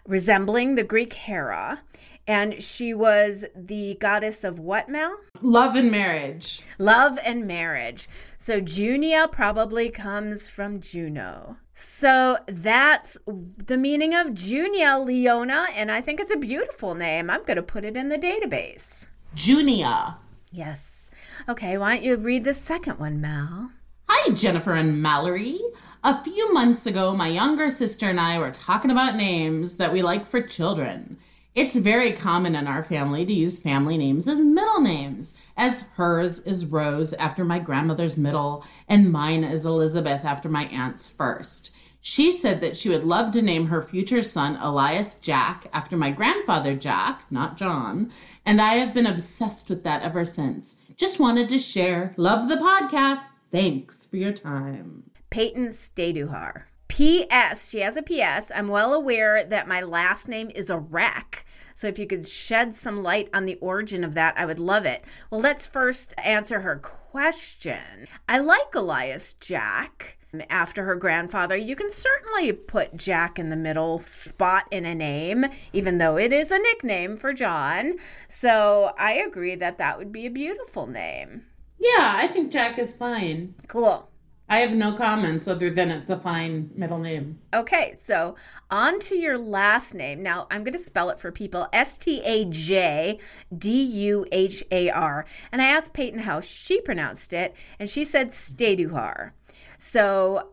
resembling 0.07 0.75
the 0.75 0.83
Greek 0.83 1.13
Hera. 1.13 1.83
And 2.27 2.63
she 2.63 2.95
was 2.95 3.45
the 3.55 3.97
goddess 4.01 4.45
of 4.45 4.59
what, 4.59 4.89
Mel? 4.89 5.15
Love 5.43 5.77
and 5.77 5.91
marriage. 5.91 6.63
Love 6.79 7.19
and 7.25 7.47
marriage. 7.47 8.09
So 8.39 8.61
Junia 8.61 9.29
probably 9.31 9.91
comes 9.91 10.49
from 10.49 10.81
Juno. 10.81 11.59
So 11.75 12.39
that's 12.47 13.19
the 13.27 13.77
meaning 13.77 14.15
of 14.15 14.33
Junia 14.33 14.99
Leona, 14.99 15.67
and 15.75 15.91
I 15.91 16.01
think 16.01 16.21
it's 16.21 16.33
a 16.33 16.37
beautiful 16.37 16.95
name. 16.95 17.29
I'm 17.29 17.43
going 17.43 17.57
to 17.57 17.63
put 17.63 17.85
it 17.85 17.97
in 17.97 18.09
the 18.09 18.19
database. 18.19 19.07
Junia. 19.35 20.17
Yes. 20.53 21.11
Okay, 21.49 21.77
why 21.77 21.97
don't 21.97 22.05
you 22.05 22.17
read 22.17 22.45
the 22.45 22.55
second 22.55 23.01
one, 23.01 23.21
Mel? 23.21 23.73
Hi, 24.09 24.33
Jennifer 24.35 24.75
and 24.75 25.03
Mallory. 25.03 25.59
A 26.05 26.23
few 26.23 26.53
months 26.53 26.87
ago, 26.87 27.15
my 27.15 27.29
younger 27.29 27.69
sister 27.71 28.09
and 28.09 28.21
I 28.21 28.39
were 28.39 28.51
talking 28.51 28.91
about 28.91 29.17
names 29.17 29.77
that 29.77 29.93
we 29.93 30.01
like 30.01 30.27
for 30.27 30.41
children. 30.41 31.19
It's 31.55 31.77
very 31.77 32.13
common 32.13 32.57
in 32.57 32.67
our 32.67 32.83
family 32.83 33.25
to 33.25 33.33
use 33.33 33.61
family 33.61 33.97
names 33.97 34.27
as 34.27 34.41
middle 34.41 34.81
names, 34.81 35.37
as 35.57 35.83
hers 35.95 36.41
is 36.41 36.67
Rose 36.67 37.13
after 37.13 37.45
my 37.45 37.61
grandmother's 37.61 38.19
middle, 38.19 38.65
and 38.89 39.13
mine 39.13 39.45
is 39.45 39.65
Elizabeth 39.65 40.25
after 40.25 40.49
my 40.49 40.65
aunt's 40.65 41.09
first. 41.09 41.77
She 42.01 42.33
said 42.33 42.61
that 42.61 42.77
she 42.77 42.89
would 42.89 43.05
love 43.05 43.31
to 43.33 43.41
name 43.41 43.69
her 43.69 43.83
future 43.83 44.21
son 44.21 44.57
Elias 44.61 45.15
Jack 45.15 45.69
after 45.73 45.97
my 45.97 46.11
grandfather 46.11 46.75
Jack, 46.75 47.23
not 47.31 47.57
John, 47.57 48.11
and 48.45 48.61
I 48.61 48.75
have 48.75 48.93
been 48.93 49.07
obsessed 49.07 49.69
with 49.71 49.85
that 49.85 50.03
ever 50.03 50.25
since. 50.25 50.79
Just 50.97 51.21
wanted 51.21 51.49
to 51.51 51.59
share. 51.61 52.15
Love 52.17 52.49
the 52.49 52.57
podcast. 52.57 53.27
Thanks 53.53 54.07
for 54.07 54.17
your 54.17 54.33
time. 54.33 55.05
Peyton 55.31 55.69
Staduhar. 55.69 56.65
P.S. 56.95 57.71
She 57.71 57.81
has 57.81 57.97
a 57.97 58.03
P.S. 58.03 58.53
I'm 58.55 58.69
well 58.69 58.95
aware 58.95 59.43
that 59.43 59.67
my 59.67 59.83
last 59.83 60.29
name 60.29 60.49
is 60.55 60.71
a 60.71 60.79
wreck. 60.79 61.45
So 61.75 61.89
if 61.89 61.99
you 61.99 62.07
could 62.07 62.25
shed 62.25 62.73
some 62.73 63.03
light 63.03 63.29
on 63.35 63.47
the 63.47 63.57
origin 63.57 64.05
of 64.05 64.15
that, 64.15 64.39
I 64.39 64.47
would 64.47 64.61
love 64.61 64.87
it. 64.87 65.03
Well, 65.29 65.41
let's 65.41 65.67
first 65.67 66.15
answer 66.25 66.61
her 66.61 66.77
question. 66.77 68.07
I 68.29 68.39
like 68.39 68.77
Elias 68.77 69.35
Jack 69.35 70.19
after 70.49 70.85
her 70.85 70.95
grandfather. 70.95 71.57
You 71.57 71.75
can 71.75 71.91
certainly 71.91 72.53
put 72.53 72.97
Jack 72.97 73.41
in 73.41 73.51
the 73.51 73.57
middle 73.57 73.99
spot 74.03 74.69
in 74.71 74.87
a 74.87 74.95
name, 74.95 75.47
even 75.73 75.99
though 75.99 76.17
it 76.17 76.33
is 76.33 76.53
a 76.53 76.61
nickname 76.61 77.17
for 77.17 77.33
John. 77.33 77.97
So 78.29 78.95
I 78.97 79.15
agree 79.15 79.57
that 79.57 79.79
that 79.79 79.99
would 79.99 80.13
be 80.13 80.27
a 80.27 80.31
beautiful 80.31 80.87
name. 80.87 81.43
Yeah, 81.77 82.13
I 82.15 82.29
think 82.29 82.53
Jack 82.53 82.79
is 82.79 82.95
fine. 82.95 83.57
Cool. 83.67 84.09
I 84.47 84.59
have 84.59 84.73
no 84.73 84.93
comments 84.93 85.49
other 85.49 85.71
than 85.71 85.91
it's 85.91 86.11
a 86.11 86.19
fine 86.19 86.71
middle 86.75 86.99
name. 86.99 87.39
Okay, 87.55 87.93
so 87.95 88.37
on 88.71 89.01
to 89.01 89.17
your 89.17 89.39
last 89.39 89.95
name. 89.95 90.23
Now 90.23 90.47
I'm 90.51 90.65
going 90.65 90.75
to 90.75 90.79
spell 90.79 91.09
it 91.11 91.19
for 91.19 91.33
people 91.33 91.67
S 91.73 91.97
T 91.97 92.21
A 92.25 92.45
J 92.47 93.19
D 93.57 93.83
U 93.83 94.27
H 94.31 94.63
A 94.71 94.91
R. 94.91 95.25
And 95.51 95.63
I 95.63 95.67
asked 95.67 95.95
Peyton 95.95 96.19
how 96.21 96.41
she 96.41 96.81
pronounced 96.83 97.33
it, 97.33 97.55
and 97.79 97.89
she 97.89 98.05
said 98.05 98.29
Staduhar. 98.29 99.33
So 99.79 100.51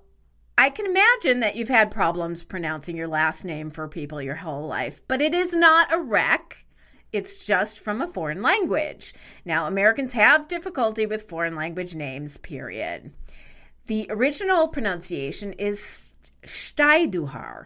I 0.58 0.70
can 0.70 0.86
imagine 0.86 1.42
that 1.42 1.56
you've 1.56 1.70
had 1.70 1.92
problems 1.92 2.44
pronouncing 2.44 2.96
your 2.96 3.08
last 3.08 3.44
name 3.44 3.72
for 3.72 3.88
people 3.88 4.22
your 4.22 4.36
whole 4.36 4.68
life, 4.68 5.02
but 5.08 5.22
it 5.22 5.34
is 5.34 5.56
not 5.56 5.92
a 5.92 6.00
wreck. 6.00 6.66
It's 7.12 7.46
just 7.46 7.82
from 7.82 8.00
a 8.00 8.08
foreign 8.08 8.42
language. 8.42 9.14
Now, 9.44 9.68
Americans 9.68 10.14
have 10.14 10.48
difficulty 10.48 11.06
with 11.06 11.24
foreign 11.24 11.56
language 11.56 11.94
names, 11.94 12.38
period. 12.38 13.12
The 13.92 14.08
original 14.10 14.70
pronunciation 14.70 15.52
is 15.52 16.16
Steiduhar. 16.46 17.66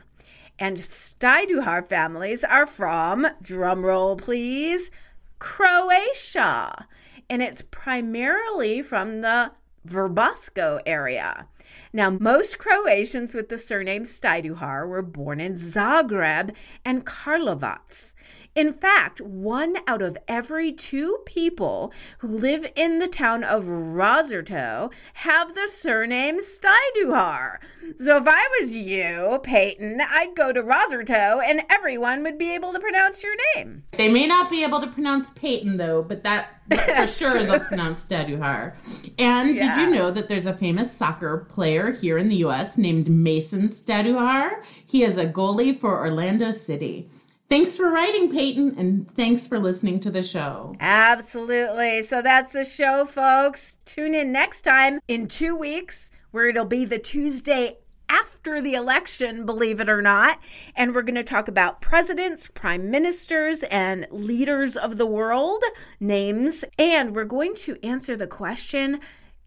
And 0.57 0.77
Steiduhar 0.77 1.87
families 1.87 2.43
are 2.43 2.65
from, 2.65 3.27
drumroll 3.43 4.17
please, 4.17 4.89
Croatia. 5.37 6.87
And 7.29 7.43
it's 7.43 7.61
primarily 7.69 8.81
from 8.81 9.21
the 9.21 9.51
Verbasco 9.87 10.81
area. 10.87 11.47
Now, 11.93 12.09
most 12.09 12.57
Croatians 12.57 13.35
with 13.35 13.49
the 13.49 13.59
surname 13.59 14.03
Steiduhar 14.03 14.87
were 14.87 15.03
born 15.03 15.39
in 15.39 15.53
Zagreb 15.53 16.55
and 16.83 17.05
Karlovac. 17.05 18.15
In 18.55 18.71
fact, 18.71 19.19
one 19.19 19.75
out 19.85 20.01
of 20.01 20.17
every 20.29 20.71
two 20.71 21.17
people 21.25 21.91
who 22.19 22.29
live 22.29 22.71
in 22.77 22.99
the 22.99 23.07
town 23.07 23.43
of 23.43 23.65
Rosarto 23.65 24.93
have 25.15 25.53
the 25.53 25.67
surname 25.67 26.39
Steiduhar. 26.39 27.57
So 27.97 28.15
if 28.15 28.23
I 28.25 28.47
was 28.61 28.73
you, 28.75 29.39
Peyton, 29.43 29.99
I'd 30.01 30.35
go 30.35 30.53
to 30.53 30.63
Rosarto 30.63 31.43
and 31.43 31.63
everyone 31.69 32.23
would 32.23 32.37
be 32.37 32.53
able 32.55 32.71
to 32.71 32.79
pronounce 32.79 33.23
your 33.23 33.35
name. 33.55 33.83
They 33.97 34.09
may 34.09 34.25
not 34.25 34.49
be 34.49 34.63
able 34.63 34.79
to 34.79 34.87
pronounce 34.87 35.31
Peyton 35.31 35.75
though, 35.75 36.01
but 36.01 36.23
that 36.23 36.61
but 36.67 36.79
for 36.79 37.07
sure 37.07 37.43
they'll 37.43 37.59
pronounce 37.59 38.05
Steiduhar. 38.05 38.73
And 39.19 39.55
Yeah. 39.55 39.75
did 39.75 39.81
you 39.81 39.93
know 39.93 40.11
that 40.11 40.29
there's 40.29 40.45
a 40.45 40.53
famous 40.53 40.91
soccer 40.93 41.45
player 41.49 41.91
here 41.91 42.17
in 42.17 42.29
the 42.29 42.37
US 42.37 42.77
named 42.77 43.09
Mason 43.09 43.63
Stajduhar? 43.67 44.63
He 44.85 45.03
is 45.03 45.17
a 45.17 45.27
goalie 45.27 45.77
for 45.77 45.99
Orlando 45.99 46.51
City. 46.51 47.09
Thanks 47.47 47.75
for 47.77 47.91
writing, 47.91 48.31
Peyton, 48.31 48.75
and 48.77 49.09
thanks 49.11 49.45
for 49.45 49.59
listening 49.59 49.99
to 50.01 50.09
the 50.09 50.23
show. 50.23 50.73
Absolutely. 50.79 52.01
So 52.01 52.23
that's 52.23 52.53
the 52.53 52.65
show, 52.65 53.05
folks. 53.05 53.77
Tune 53.85 54.15
in 54.15 54.31
next 54.31 54.63
time 54.63 54.99
in 55.07 55.27
two 55.27 55.55
weeks, 55.55 56.09
where 56.31 56.47
it'll 56.47 56.65
be 56.65 56.85
the 56.85 56.97
Tuesday 56.97 57.77
after 58.09 58.61
the 58.61 58.73
election, 58.73 59.45
believe 59.45 59.79
it 59.79 59.89
or 59.89 60.01
not. 60.01 60.39
And 60.75 60.95
we're 60.95 61.03
going 61.03 61.15
to 61.15 61.23
talk 61.23 61.47
about 61.47 61.81
presidents, 61.81 62.49
prime 62.53 62.89
ministers, 62.89 63.63
and 63.63 64.07
leaders 64.09 64.75
of 64.75 64.97
the 64.97 65.05
world 65.05 65.63
names. 65.99 66.65
And 66.79 67.15
we're 67.15 67.25
going 67.25 67.55
to 67.57 67.77
answer 67.85 68.15
the 68.15 68.27
question 68.27 68.99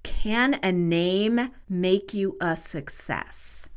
Can 0.05 0.59
a 0.63 0.71
name 0.71 1.51
make 1.69 2.15
you 2.15 2.37
a 2.41 2.57
success? 2.57 3.68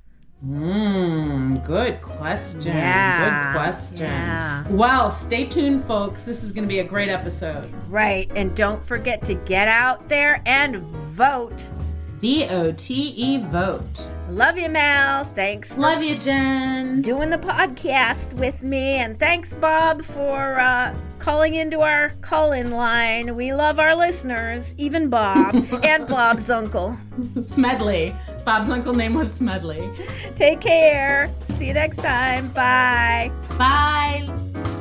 Mmm, 0.48 1.64
good 1.66 2.02
question. 2.02 2.64
Yeah, 2.64 3.54
Good 3.54 3.60
question. 3.60 3.98
yeah. 4.00 4.68
Well, 4.70 5.12
stay 5.12 5.46
tuned, 5.46 5.86
folks. 5.86 6.26
This 6.26 6.44
is 6.44 6.52
going 6.52 6.64
to 6.68 6.70
be 6.70 6.80
a 6.80 6.84
great 6.84 7.10
episode. 7.10 7.72
Right. 7.90 8.32
And 8.36 8.56
don't 8.56 8.82
forget 8.82 9.24
to 9.26 9.36
get 9.36 9.68
out 9.68 10.10
there 10.10 10.42
and 10.48 10.78
vote. 10.78 11.72
V 12.18 12.46
O 12.50 12.72
T 12.72 13.14
E 13.18 13.38
vote. 13.50 14.12
Love 14.30 14.58
you, 14.58 14.70
Mel. 14.70 15.26
Thanks 15.36 15.74
for 15.74 15.82
Love 15.82 16.04
you, 16.04 16.18
Jen. 16.18 17.02
doing 17.02 17.30
the 17.32 17.38
podcast 17.40 18.34
with 18.34 18.62
me. 18.62 18.96
And 18.98 19.20
thanks, 19.20 19.54
Bob, 19.54 20.04
for 20.04 20.60
uh, 20.60 20.96
calling 21.22 21.54
into 21.54 21.82
our 21.82 22.10
call 22.22 22.52
in 22.52 22.72
line. 22.72 23.36
We 23.36 23.54
love 23.54 23.80
our 23.80 23.96
listeners, 23.96 24.74
even 24.80 25.08
Bob 25.08 25.54
and 25.84 26.08
Bob's 26.08 26.50
uncle. 26.50 26.98
Smedley. 27.44 28.16
Bob's 28.44 28.72
uncle 28.72 28.96
name 28.96 29.14
was 29.14 29.32
Smedley. 29.32 29.92
Take 30.36 30.62
care. 30.62 31.32
See 31.58 31.68
you 31.68 31.74
next 31.76 31.98
time. 31.98 32.48
Bye. 32.50 33.32
Bye. 33.58 34.81